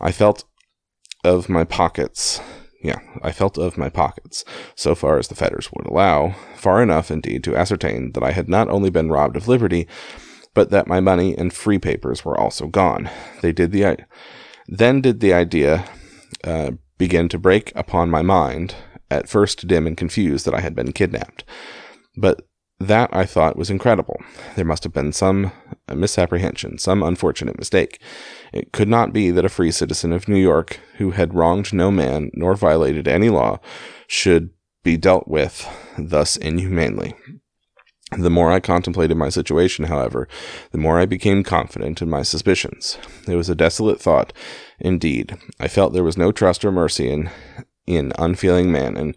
I 0.00 0.10
felt 0.10 0.44
of 1.22 1.48
my 1.48 1.64
pockets 1.64 2.40
yeah, 2.82 2.98
I 3.22 3.32
felt 3.32 3.58
of 3.58 3.78
my 3.78 3.88
pockets, 3.88 4.44
so 4.74 4.94
far 4.94 5.18
as 5.18 5.28
the 5.28 5.34
fetters 5.34 5.70
would 5.72 5.86
allow, 5.86 6.34
far 6.54 6.82
enough 6.82 7.10
indeed 7.10 7.44
to 7.44 7.56
ascertain 7.56 8.12
that 8.12 8.22
I 8.22 8.32
had 8.32 8.48
not 8.48 8.68
only 8.68 8.90
been 8.90 9.10
robbed 9.10 9.36
of 9.36 9.48
liberty, 9.48 9.86
but 10.54 10.70
that 10.70 10.86
my 10.86 11.00
money 11.00 11.36
and 11.36 11.52
free 11.52 11.78
papers 11.78 12.24
were 12.24 12.38
also 12.38 12.66
gone. 12.66 13.10
They 13.42 13.52
did 13.52 13.72
the, 13.72 13.86
I- 13.86 14.06
then 14.66 15.00
did 15.00 15.20
the 15.20 15.32
idea 15.32 15.84
uh, 16.44 16.72
begin 16.98 17.28
to 17.28 17.38
break 17.38 17.72
upon 17.74 18.10
my 18.10 18.22
mind, 18.22 18.74
at 19.10 19.28
first 19.28 19.66
dim 19.66 19.86
and 19.86 19.96
confused 19.96 20.46
that 20.46 20.54
I 20.54 20.60
had 20.60 20.74
been 20.74 20.92
kidnapped. 20.92 21.44
But 22.16 22.46
that 22.80 23.10
I 23.12 23.26
thought 23.26 23.56
was 23.56 23.70
incredible. 23.70 24.16
There 24.56 24.64
must 24.64 24.84
have 24.84 24.92
been 24.92 25.12
some 25.12 25.52
misapprehension, 25.94 26.78
some 26.78 27.02
unfortunate 27.02 27.58
mistake. 27.58 28.00
It 28.52 28.72
could 28.72 28.88
not 28.88 29.12
be 29.12 29.30
that 29.30 29.44
a 29.44 29.50
free 29.50 29.70
citizen 29.70 30.12
of 30.12 30.28
New 30.28 30.38
York, 30.38 30.80
who 30.96 31.10
had 31.10 31.34
wronged 31.34 31.72
no 31.74 31.90
man 31.90 32.30
nor 32.32 32.56
violated 32.56 33.06
any 33.06 33.28
law, 33.28 33.60
should 34.06 34.50
be 34.82 34.96
dealt 34.96 35.28
with 35.28 35.68
thus 35.98 36.36
inhumanely. 36.36 37.14
The 38.12 38.30
more 38.30 38.50
I 38.50 38.58
contemplated 38.58 39.16
my 39.16 39.28
situation, 39.28 39.84
however, 39.84 40.26
the 40.72 40.78
more 40.78 40.98
I 40.98 41.06
became 41.06 41.44
confident 41.44 42.02
in 42.02 42.10
my 42.10 42.22
suspicions. 42.22 42.98
It 43.28 43.36
was 43.36 43.48
a 43.48 43.54
desolate 43.54 44.00
thought, 44.00 44.32
indeed. 44.80 45.36
I 45.60 45.68
felt 45.68 45.92
there 45.92 46.02
was 46.02 46.16
no 46.18 46.32
trust 46.32 46.64
or 46.64 46.72
mercy 46.72 47.10
in 47.10 47.30
in 47.86 48.12
unfeeling 48.18 48.70
man, 48.70 48.96
and 48.96 49.16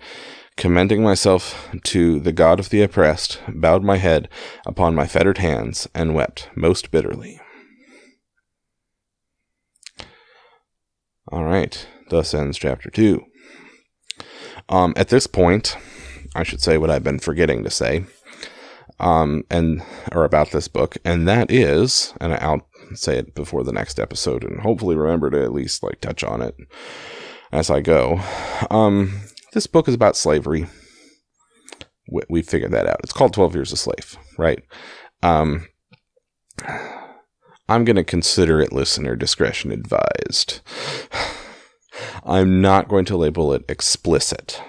commending 0.57 1.03
myself 1.03 1.69
to 1.83 2.19
the 2.19 2.31
God 2.31 2.59
of 2.59 2.69
the 2.69 2.81
oppressed, 2.81 3.39
bowed 3.47 3.83
my 3.83 3.97
head 3.97 4.29
upon 4.65 4.95
my 4.95 5.07
fettered 5.07 5.39
hands, 5.39 5.87
and 5.93 6.13
wept 6.13 6.49
most 6.55 6.91
bitterly. 6.91 7.39
All 11.31 11.43
right, 11.43 11.87
thus 12.09 12.33
ends 12.33 12.57
chapter 12.57 12.89
2. 12.89 13.23
Um, 14.69 14.93
at 14.95 15.09
this 15.09 15.27
point, 15.27 15.75
I 16.35 16.43
should 16.43 16.61
say 16.61 16.77
what 16.77 16.89
I've 16.89 17.03
been 17.03 17.19
forgetting 17.19 17.63
to 17.63 17.69
say, 17.69 18.05
um, 18.99 19.43
and 19.49 19.83
or 20.11 20.23
about 20.23 20.51
this 20.51 20.67
book, 20.67 20.97
and 21.03 21.27
that 21.27 21.51
is, 21.51 22.13
and 22.21 22.33
I'll 22.33 22.67
say 22.93 23.17
it 23.17 23.35
before 23.35 23.63
the 23.63 23.71
next 23.71 23.99
episode, 23.99 24.43
and 24.43 24.61
hopefully 24.61 24.95
remember 24.95 25.29
to 25.29 25.43
at 25.43 25.53
least 25.53 25.83
like 25.83 26.01
touch 26.01 26.23
on 26.23 26.41
it 26.41 26.55
as 27.51 27.69
I 27.69 27.81
go. 27.81 28.19
Um, 28.69 29.21
this 29.53 29.67
book 29.67 29.87
is 29.87 29.93
about 29.93 30.17
slavery. 30.17 30.67
We, 32.09 32.21
we 32.29 32.41
figured 32.41 32.71
that 32.71 32.87
out. 32.87 32.99
It's 33.03 33.13
called 33.13 33.33
12 33.33 33.55
Years 33.55 33.71
a 33.71 33.77
Slave, 33.77 34.17
right? 34.37 34.61
Um, 35.21 35.67
I'm 37.69 37.85
going 37.85 37.95
to 37.95 38.03
consider 38.03 38.59
it 38.61 38.73
listener 38.73 39.15
discretion 39.15 39.71
advised. 39.71 40.61
I'm 42.25 42.61
not 42.61 42.87
going 42.87 43.05
to 43.05 43.17
label 43.17 43.53
it 43.53 43.63
explicit. 43.69 44.61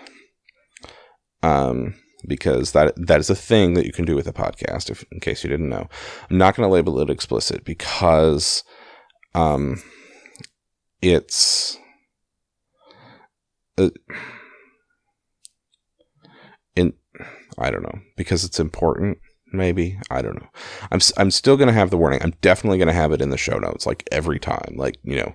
Um, 1.42 1.94
because 2.26 2.72
that 2.72 2.94
that 2.96 3.20
is 3.20 3.28
a 3.28 3.34
thing 3.34 3.74
that 3.74 3.84
you 3.84 3.92
can 3.92 4.04
do 4.04 4.14
with 4.14 4.26
a 4.26 4.32
podcast 4.32 4.90
if 4.90 5.04
in 5.12 5.20
case 5.20 5.44
you 5.44 5.50
didn't 5.50 5.68
know. 5.68 5.88
I'm 6.30 6.38
not 6.38 6.56
going 6.56 6.66
to 6.66 6.72
label 6.72 6.98
it 7.00 7.10
explicit 7.10 7.64
because 7.64 8.64
um 9.34 9.82
it's 11.02 11.78
uh, 13.76 13.90
in 16.76 16.92
I 17.58 17.70
don't 17.70 17.82
know 17.82 18.00
because 18.16 18.44
it's 18.44 18.60
important. 18.60 19.18
Maybe 19.52 19.98
I 20.10 20.22
don't 20.22 20.40
know. 20.40 20.48
I'm 20.90 21.00
I'm 21.16 21.30
still 21.30 21.56
gonna 21.56 21.72
have 21.72 21.90
the 21.90 21.96
warning. 21.96 22.20
I'm 22.22 22.34
definitely 22.40 22.78
gonna 22.78 22.92
have 22.92 23.12
it 23.12 23.22
in 23.22 23.30
the 23.30 23.38
show 23.38 23.58
notes, 23.58 23.86
like 23.86 24.06
every 24.10 24.38
time. 24.38 24.74
Like 24.76 24.98
you 25.04 25.16
know, 25.16 25.34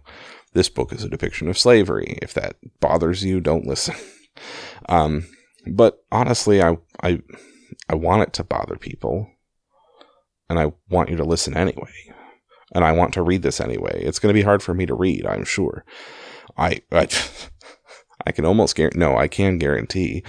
this 0.54 0.69
book 0.69 0.91
is 0.91 1.04
a 1.04 1.10
depiction 1.10 1.47
of 1.47 1.58
slavery. 1.58 2.17
If 2.21 2.34
that 2.34 2.58
bothers 2.80 3.23
you, 3.23 3.39
don't 3.39 3.65
listen. 3.65 3.95
um, 4.89 5.25
but 5.67 6.04
honestly, 6.12 6.62
I 6.62 6.78
I 7.02 7.21
I 7.88 7.95
want 7.95 8.23
it 8.23 8.34
to 8.34 8.43
bother 8.43 8.75
people, 8.75 9.30
and 10.49 10.60
I 10.60 10.73
want 10.89 11.10
you 11.10 11.15
to 11.15 11.23
listen 11.23 11.56
anyway, 11.56 11.91
and 12.75 12.84
I 12.84 12.91
want 12.91 13.13
to 13.13 13.21
read 13.21 13.41
this 13.41 13.62
anyway. 13.62 14.02
It's 14.04 14.19
gonna 14.19 14.34
be 14.34 14.41
hard 14.41 14.62
for 14.62 14.73
me 14.73 14.86
to 14.86 14.95
read, 14.95 15.25
I'm 15.25 15.45
sure. 15.45 15.86
I 16.58 16.82
I, 16.91 17.08
I 18.28 18.34
can 18.34 18.43
almost 18.43 18.75
guarantee. 18.75 18.99
No, 18.99 19.15
I 19.15 19.30
can 19.30 19.60
guarantee 19.60 20.23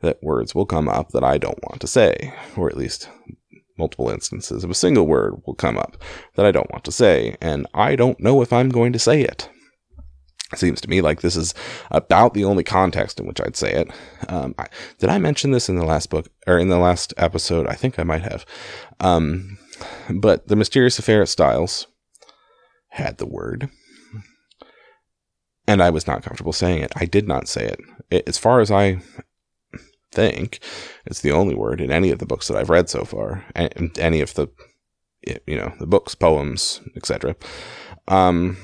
that 0.00 0.22
words 0.22 0.54
will 0.54 0.66
come 0.66 0.88
up 0.88 1.10
that 1.10 1.24
I 1.24 1.38
don't 1.38 1.62
want 1.64 1.80
to 1.80 1.86
say, 1.86 2.34
or 2.56 2.68
at 2.68 2.76
least 2.76 3.08
multiple 3.78 4.10
instances 4.10 4.64
of 4.64 4.70
a 4.70 4.74
single 4.74 5.06
word 5.06 5.34
will 5.46 5.54
come 5.54 5.76
up 5.76 5.96
that 6.34 6.46
I 6.46 6.50
don't 6.50 6.70
want 6.70 6.84
to 6.84 6.92
say, 6.92 7.36
and 7.40 7.66
I 7.74 7.96
don't 7.96 8.20
know 8.20 8.42
if 8.42 8.52
I'm 8.52 8.68
going 8.68 8.92
to 8.92 8.98
say 8.98 9.22
it. 9.22 9.48
It 10.52 10.60
seems 10.60 10.80
to 10.82 10.90
me 10.90 11.00
like 11.00 11.22
this 11.22 11.34
is 11.36 11.54
about 11.90 12.34
the 12.34 12.44
only 12.44 12.62
context 12.62 13.18
in 13.18 13.26
which 13.26 13.40
I'd 13.40 13.56
say 13.56 13.72
it. 13.72 13.90
Um, 14.28 14.54
I, 14.58 14.68
did 14.98 15.10
I 15.10 15.18
mention 15.18 15.50
this 15.50 15.68
in 15.68 15.76
the 15.76 15.84
last 15.84 16.08
book 16.08 16.28
or 16.46 16.56
in 16.58 16.68
the 16.68 16.78
last 16.78 17.12
episode? 17.16 17.66
I 17.66 17.74
think 17.74 17.98
I 17.98 18.04
might 18.04 18.22
have. 18.22 18.46
Um, 19.00 19.58
but 20.08 20.46
the 20.46 20.56
mysterious 20.56 20.98
affair 20.98 21.20
at 21.20 21.28
Styles 21.28 21.88
had 22.90 23.18
the 23.18 23.26
word, 23.26 23.68
and 25.66 25.82
I 25.82 25.90
was 25.90 26.06
not 26.06 26.22
comfortable 26.22 26.52
saying 26.52 26.80
it. 26.82 26.92
I 26.94 27.06
did 27.06 27.26
not 27.26 27.48
say 27.48 27.66
it. 27.66 27.80
it 28.10 28.28
as 28.28 28.38
far 28.38 28.60
as 28.60 28.70
I 28.70 29.00
think 30.16 30.60
it's 31.04 31.20
the 31.20 31.30
only 31.30 31.54
word 31.54 31.80
in 31.80 31.92
any 31.92 32.10
of 32.10 32.18
the 32.18 32.26
books 32.26 32.48
that 32.48 32.56
I've 32.56 32.70
read 32.70 32.88
so 32.88 33.04
far, 33.04 33.44
any 33.54 34.20
of 34.20 34.34
the 34.34 34.48
you 35.46 35.56
know 35.56 35.72
the 35.78 35.86
books, 35.86 36.14
poems, 36.14 36.80
etc. 36.96 37.36
Um, 38.08 38.56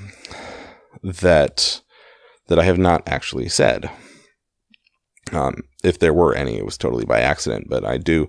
that 1.02 1.82
that 2.48 2.58
I 2.58 2.64
have 2.64 2.78
not 2.78 3.02
actually 3.06 3.48
said. 3.48 3.90
Um, 5.32 5.62
if 5.84 5.98
there 5.98 6.12
were 6.12 6.34
any, 6.34 6.58
it 6.58 6.64
was 6.64 6.76
totally 6.76 7.04
by 7.04 7.20
accident. 7.20 7.66
But 7.68 7.84
I 7.84 7.96
do, 7.96 8.28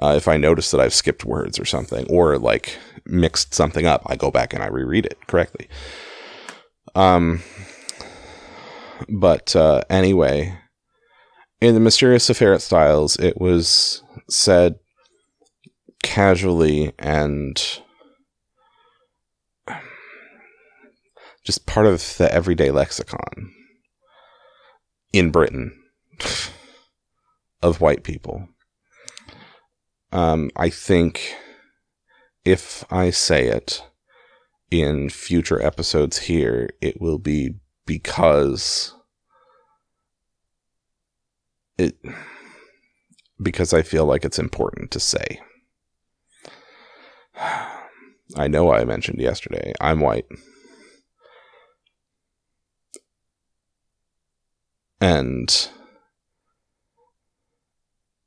uh, 0.00 0.14
if 0.16 0.28
I 0.28 0.36
notice 0.36 0.70
that 0.70 0.80
I've 0.80 0.94
skipped 0.94 1.24
words 1.24 1.58
or 1.58 1.64
something, 1.64 2.06
or 2.08 2.38
like 2.38 2.78
mixed 3.06 3.54
something 3.54 3.86
up, 3.86 4.02
I 4.06 4.16
go 4.16 4.30
back 4.30 4.52
and 4.52 4.62
I 4.62 4.68
reread 4.68 5.06
it 5.06 5.18
correctly. 5.26 5.68
Um, 6.94 7.42
but 9.08 9.56
uh, 9.56 9.82
anyway, 9.90 10.56
in 11.64 11.74
the 11.74 11.80
mysterious 11.80 12.28
affair 12.28 12.52
at 12.52 12.60
Styles, 12.60 13.16
it 13.16 13.40
was 13.40 14.02
said 14.28 14.78
casually 16.02 16.92
and 16.98 17.80
just 21.42 21.66
part 21.66 21.86
of 21.86 22.16
the 22.18 22.32
everyday 22.32 22.70
lexicon 22.70 23.50
in 25.12 25.30
Britain 25.30 25.72
of 27.62 27.80
white 27.80 28.02
people. 28.02 28.46
Um, 30.12 30.50
I 30.56 30.68
think 30.68 31.34
if 32.44 32.84
I 32.90 33.08
say 33.08 33.46
it 33.46 33.82
in 34.70 35.08
future 35.08 35.62
episodes 35.62 36.18
here, 36.18 36.68
it 36.82 37.00
will 37.00 37.18
be 37.18 37.54
because 37.86 38.94
it 41.78 41.96
because 43.40 43.72
I 43.72 43.82
feel 43.82 44.04
like 44.04 44.24
it's 44.24 44.38
important 44.38 44.90
to 44.92 45.00
say. 45.00 45.40
I 48.36 48.48
know 48.48 48.72
I 48.72 48.84
mentioned 48.84 49.20
yesterday, 49.20 49.72
I'm 49.80 50.00
white. 50.00 50.26
And 55.00 55.68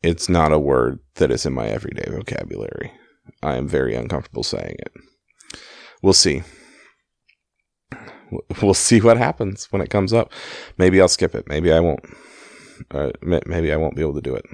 it's 0.04 0.30
not 0.30 0.52
a 0.52 0.60
word 0.60 1.00
that 1.16 1.32
is 1.32 1.46
in 1.46 1.54
my 1.54 1.68
everyday 1.68 2.10
vocabulary. 2.12 2.92
I 3.42 3.56
am 3.56 3.68
very 3.68 3.96
uncomfortable 3.96 4.44
saying 4.44 4.76
it. 4.80 4.94
We'll 6.02 6.14
see. 6.14 6.44
We'll 8.62 8.74
see 8.74 9.02
what 9.02 9.18
happens 9.18 9.68
when 9.72 9.82
it 9.82 9.90
comes 9.90 10.14
up. 10.14 10.32
Maybe 10.78 11.02
I'll 11.02 11.08
skip 11.08 11.34
it. 11.34 11.48
Maybe 11.48 11.72
I 11.72 11.80
won't. 11.80 12.06
Uh, 12.92 13.12
maybe 13.22 13.72
I 13.72 13.78
won't 13.78 13.96
be 13.96 14.02
able 14.02 14.16
to 14.16 14.22
do 14.22 14.36
it. 14.36 14.46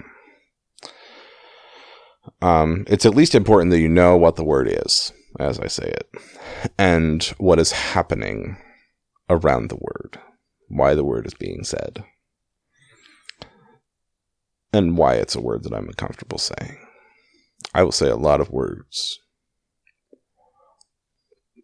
Um, 2.42 2.86
it's 2.88 3.06
at 3.06 3.16
least 3.16 3.36
important 3.36 3.72
that 3.72 3.80
you 3.80 3.90
know 3.90 4.16
what 4.18 4.36
the 4.38 4.44
word 4.44 4.68
is 4.70 5.12
as 5.40 5.60
I 5.60 5.68
say 5.68 5.86
it, 5.86 6.10
and 6.78 7.24
what 7.38 7.60
is 7.60 7.72
happening 7.72 8.58
around 9.30 9.70
the 9.70 9.78
word, 9.78 10.20
why 10.68 10.94
the 10.94 11.04
word 11.04 11.26
is 11.26 11.34
being 11.34 11.64
said, 11.64 12.04
and 14.72 14.98
why 14.98 15.16
it's 15.16 15.36
a 15.36 15.42
word 15.42 15.64
that 15.64 15.74
I'm 15.74 15.88
uncomfortable 15.88 16.38
saying. 16.38 16.78
I 17.74 17.84
will 17.84 17.92
say 17.92 18.10
a 18.10 18.16
lot 18.16 18.42
of 18.42 18.52
words. 18.52 19.20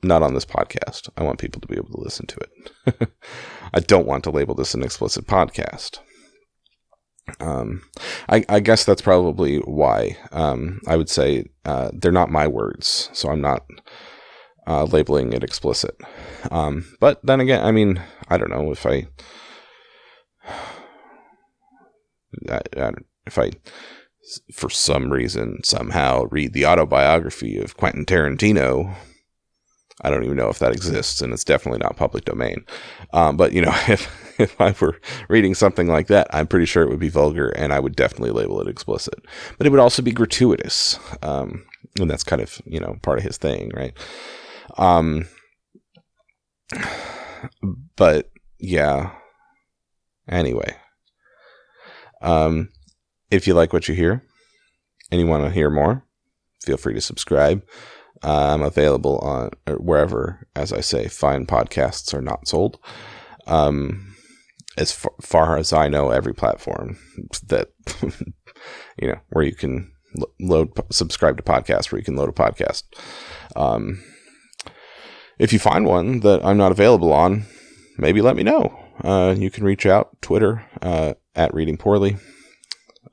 Not 0.02 0.24
on 0.24 0.34
this 0.34 0.46
podcast. 0.46 1.10
I 1.18 1.24
want 1.24 1.40
people 1.40 1.60
to 1.60 1.68
be 1.68 1.76
able 1.76 1.90
to 1.90 2.02
listen 2.02 2.26
to 2.28 2.38
it. 2.38 3.10
I 3.74 3.82
don't 3.82 4.08
want 4.08 4.24
to 4.24 4.32
label 4.32 4.56
this 4.56 4.74
an 4.74 4.82
explicit 4.82 5.28
podcast. 5.28 6.00
Um, 7.40 7.84
I, 8.28 8.44
I, 8.50 8.60
guess 8.60 8.86
that's 8.86 9.02
probably 9.02 9.58
why. 9.60 10.18
Um, 10.32 10.82
I 10.88 10.96
would 10.96 11.10
say 11.10 11.46
uh, 11.66 11.92
they're 11.94 12.12
not 12.12 12.30
my 12.30 12.48
words, 12.48 13.10
so 13.14 13.30
I'm 13.30 13.42
not 13.42 13.66
uh, 14.68 14.84
labeling 14.86 15.34
it 15.34 15.44
explicit. 15.44 15.96
Um, 16.52 16.86
but 17.00 17.20
then 17.24 17.40
again, 17.40 17.66
I 17.66 17.72
mean, 17.72 18.02
I 18.28 18.38
don't 18.38 18.52
know 18.52 18.72
if 18.72 18.86
I, 18.86 19.08
I, 22.50 22.62
I 22.78 22.92
if 23.26 23.38
I, 23.38 23.52
for 24.54 24.70
some 24.70 25.12
reason, 25.12 25.60
somehow 25.64 26.26
read 26.32 26.54
the 26.54 26.66
autobiography 26.66 27.58
of 27.58 27.78
Quentin 27.78 28.06
Tarantino. 28.06 28.96
I 30.02 30.10
don't 30.10 30.24
even 30.24 30.38
know 30.38 30.50
if 30.50 30.60
that 30.60 30.72
exists, 30.72 31.22
and 31.22 31.34
it's 31.34 31.44
definitely 31.44 31.80
not 31.80 31.98
public 31.98 32.26
domain. 32.26 32.66
Um, 33.12 33.38
but 33.38 33.54
you 33.54 33.62
know, 33.62 33.74
if 33.88 34.29
if 34.44 34.60
I 34.60 34.74
were 34.80 35.00
reading 35.28 35.54
something 35.54 35.88
like 35.88 36.08
that, 36.08 36.28
I'm 36.32 36.48
pretty 36.48 36.66
sure 36.66 36.84
it 36.84 36.90
would 36.90 37.00
be 37.00 37.10
vulgar 37.10 37.50
and 37.50 37.74
I 37.74 37.80
would 37.80 37.96
definitely 37.96 38.32
label 38.32 38.62
it 38.62 38.68
explicit. 38.68 39.26
But 39.58 39.68
it 39.68 39.70
would 39.70 39.80
also 39.80 40.02
be 40.02 40.12
gratuitous. 40.12 40.98
Um, 41.22 41.66
and 42.00 42.10
that's 42.10 42.24
kind 42.24 42.42
of, 42.42 42.62
you 42.66 42.80
know, 42.80 42.98
part 43.02 43.18
of 43.18 43.24
his 43.26 43.38
thing, 43.38 43.72
right? 43.76 43.94
Um, 44.78 45.28
but 47.96 48.32
yeah. 48.60 49.12
Anyway. 50.28 50.76
Um, 52.22 52.70
if 53.32 53.48
you 53.48 53.54
like 53.54 53.74
what 53.74 53.88
you 53.88 53.96
hear 53.96 54.24
and 55.12 55.20
you 55.20 55.28
want 55.28 55.44
to 55.44 55.52
hear 55.52 55.70
more, 55.70 56.04
feel 56.64 56.78
free 56.78 56.94
to 56.94 57.02
subscribe. 57.02 57.64
Uh, 58.24 58.54
I'm 58.54 58.62
available 58.62 59.20
on 59.20 59.52
wherever, 59.78 60.48
as 60.56 60.74
I 60.74 60.82
say, 60.82 61.08
fine 61.08 61.46
podcasts 61.46 62.14
are 62.14 62.22
not 62.22 62.48
sold. 62.48 62.80
Um, 63.48 64.16
as 64.80 64.92
far, 64.92 65.14
far 65.22 65.58
as 65.58 65.74
I 65.74 65.90
know, 65.90 66.10
every 66.10 66.34
platform 66.34 66.98
that 67.48 67.70
you 68.98 69.08
know 69.10 69.20
where 69.30 69.44
you 69.44 69.54
can 69.54 69.92
load 70.40 70.72
subscribe 70.92 71.38
to 71.38 71.44
podcasts 71.44 71.92
where 71.92 72.00
you 72.00 72.06
can 72.06 72.16
load 72.16 72.30
a 72.30 72.32
podcast. 72.32 72.84
Um, 73.56 74.02
if 75.38 75.54
you 75.54 75.60
find 75.60 75.86
one 75.86 76.22
that 76.22 76.44
I'm 76.44 76.58
not 76.58 76.72
available 76.72 77.14
on, 77.14 77.46
maybe 77.98 78.22
let 78.22 78.36
me 78.36 78.44
know. 78.44 78.78
Uh, 79.04 79.36
you 79.38 79.52
can 79.52 79.64
reach 79.64 79.86
out 79.86 80.22
Twitter 80.22 80.66
uh, 80.82 81.14
at 81.36 81.54
reading 81.54 81.78
poorly. 81.78 82.18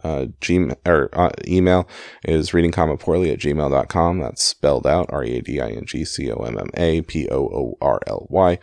Uh, 0.03 0.27
Gmail 0.41 0.77
or 0.87 1.09
uh, 1.19 1.31
email 1.47 1.89
is 2.25 2.55
reading 2.55 2.71
comma 2.71 2.97
poorly 2.97 3.31
at 3.33 3.41
gmail.com. 3.41 4.19
That's 4.21 4.43
spelled 4.43 4.87
out 4.87 5.07
R 5.09 5.25
E 5.25 5.39
A 5.39 5.43
D 5.43 5.61
I 5.61 5.71
N 5.71 5.85
G 5.85 6.05
C 6.05 6.31
O 6.31 6.45
M 6.45 6.59
M 6.59 6.71
A 6.75 7.03
P 7.03 7.29
O 7.29 7.39
O 7.39 7.79
R 7.81 8.01
L 8.07 8.27
Y 8.31 8.59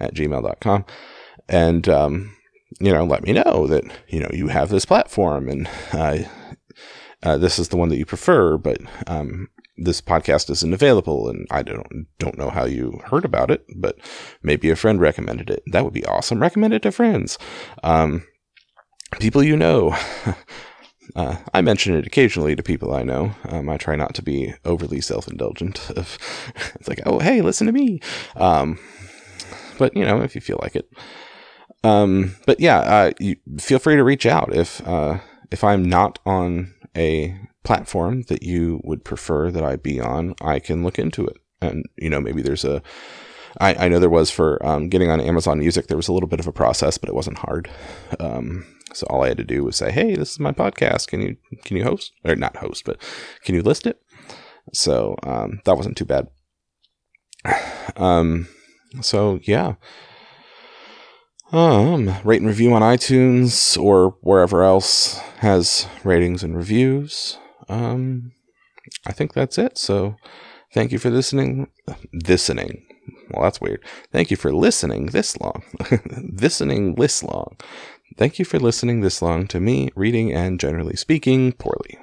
at 0.00 0.14
gmail.com. 0.14 0.84
And 1.48 1.88
um, 1.88 2.37
you 2.80 2.92
know, 2.92 3.04
let 3.04 3.22
me 3.22 3.32
know 3.32 3.66
that, 3.66 3.84
you 4.08 4.20
know, 4.20 4.30
you 4.32 4.48
have 4.48 4.68
this 4.68 4.84
platform 4.84 5.48
and 5.48 5.68
uh, 5.92 6.18
uh, 7.22 7.36
this 7.36 7.58
is 7.58 7.68
the 7.68 7.76
one 7.76 7.88
that 7.88 7.98
you 7.98 8.06
prefer, 8.06 8.56
but 8.56 8.78
um, 9.06 9.48
this 9.76 10.00
podcast 10.00 10.50
isn't 10.50 10.74
available 10.74 11.28
and 11.28 11.46
I 11.50 11.62
don't 11.62 12.06
don't 12.18 12.38
know 12.38 12.50
how 12.50 12.64
you 12.64 13.00
heard 13.06 13.24
about 13.24 13.50
it, 13.50 13.64
but 13.76 13.96
maybe 14.42 14.70
a 14.70 14.76
friend 14.76 15.00
recommended 15.00 15.50
it. 15.50 15.62
That 15.66 15.84
would 15.84 15.94
be 15.94 16.04
awesome. 16.04 16.40
Recommend 16.40 16.74
it 16.74 16.82
to 16.82 16.92
friends. 16.92 17.38
Um, 17.82 18.26
people 19.18 19.42
you 19.42 19.56
know. 19.56 19.96
Uh, 21.16 21.38
I 21.54 21.62
mention 21.62 21.94
it 21.94 22.06
occasionally 22.06 22.54
to 22.54 22.62
people 22.62 22.94
I 22.94 23.02
know. 23.02 23.34
Um, 23.48 23.70
I 23.70 23.78
try 23.78 23.96
not 23.96 24.14
to 24.16 24.22
be 24.22 24.52
overly 24.66 25.00
self-indulgent. 25.00 25.90
it's 25.96 26.86
like, 26.86 27.00
oh, 27.06 27.18
hey, 27.18 27.40
listen 27.40 27.66
to 27.66 27.72
me. 27.72 28.00
Um, 28.36 28.78
but 29.78 29.96
you 29.96 30.04
know, 30.04 30.20
if 30.20 30.34
you 30.34 30.42
feel 30.42 30.58
like 30.60 30.76
it. 30.76 30.86
Um, 31.84 32.36
but 32.46 32.60
yeah, 32.60 32.78
uh, 32.78 33.10
you 33.20 33.36
feel 33.58 33.78
free 33.78 33.96
to 33.96 34.04
reach 34.04 34.26
out 34.26 34.54
if 34.54 34.86
uh, 34.86 35.18
if 35.50 35.62
I'm 35.62 35.84
not 35.84 36.18
on 36.26 36.74
a 36.96 37.38
platform 37.64 38.22
that 38.28 38.42
you 38.42 38.80
would 38.84 39.04
prefer 39.04 39.50
that 39.50 39.62
I 39.62 39.76
be 39.76 40.00
on. 40.00 40.34
I 40.40 40.58
can 40.58 40.82
look 40.82 40.98
into 40.98 41.26
it, 41.26 41.36
and 41.60 41.84
you 41.96 42.10
know 42.10 42.20
maybe 42.20 42.42
there's 42.42 42.64
a. 42.64 42.82
I, 43.60 43.86
I 43.86 43.88
know 43.88 43.98
there 43.98 44.10
was 44.10 44.30
for 44.30 44.64
um, 44.64 44.88
getting 44.88 45.10
on 45.10 45.20
Amazon 45.20 45.58
Music. 45.58 45.86
There 45.86 45.96
was 45.96 46.08
a 46.08 46.12
little 46.12 46.28
bit 46.28 46.40
of 46.40 46.46
a 46.46 46.52
process, 46.52 46.98
but 46.98 47.08
it 47.08 47.14
wasn't 47.14 47.38
hard. 47.38 47.68
Um, 48.20 48.66
so 48.92 49.06
all 49.08 49.24
I 49.24 49.28
had 49.28 49.38
to 49.38 49.44
do 49.44 49.64
was 49.64 49.76
say, 49.76 49.90
"Hey, 49.90 50.14
this 50.14 50.32
is 50.32 50.40
my 50.40 50.52
podcast. 50.52 51.08
Can 51.08 51.20
you 51.20 51.36
can 51.64 51.76
you 51.76 51.84
host 51.84 52.12
or 52.24 52.34
not 52.36 52.56
host, 52.56 52.84
but 52.84 53.00
can 53.44 53.54
you 53.54 53.62
list 53.62 53.86
it?" 53.86 54.00
So 54.72 55.16
um, 55.22 55.60
that 55.64 55.76
wasn't 55.76 55.96
too 55.96 56.06
bad. 56.06 56.28
Um, 57.96 58.46
so 59.00 59.40
yeah, 59.42 59.74
um, 61.52 62.14
rate 62.24 62.40
and 62.40 62.48
review 62.48 62.72
on 62.74 62.82
iTunes 62.82 63.80
or 63.80 64.16
wherever 64.20 64.62
else 64.62 65.18
has 65.38 65.86
ratings 66.04 66.42
and 66.42 66.56
reviews. 66.56 67.38
Um, 67.68 68.32
I 69.06 69.12
think 69.12 69.32
that's 69.32 69.58
it. 69.58 69.78
So 69.78 70.16
thank 70.72 70.92
you 70.92 70.98
for 70.98 71.10
listening. 71.10 71.70
Listening. 72.12 72.84
Well, 73.30 73.42
that's 73.42 73.60
weird. 73.60 73.84
Thank 74.12 74.30
you 74.30 74.36
for 74.36 74.52
listening 74.52 75.06
this 75.06 75.38
long. 75.40 75.62
listening 76.40 76.94
this 76.94 77.22
long. 77.22 77.56
Thank 78.16 78.38
you 78.38 78.44
for 78.44 78.58
listening 78.58 79.00
this 79.00 79.22
long 79.22 79.46
to 79.48 79.60
me 79.60 79.90
reading 79.94 80.32
and 80.32 80.58
generally 80.58 80.96
speaking 80.96 81.52
poorly. 81.52 81.98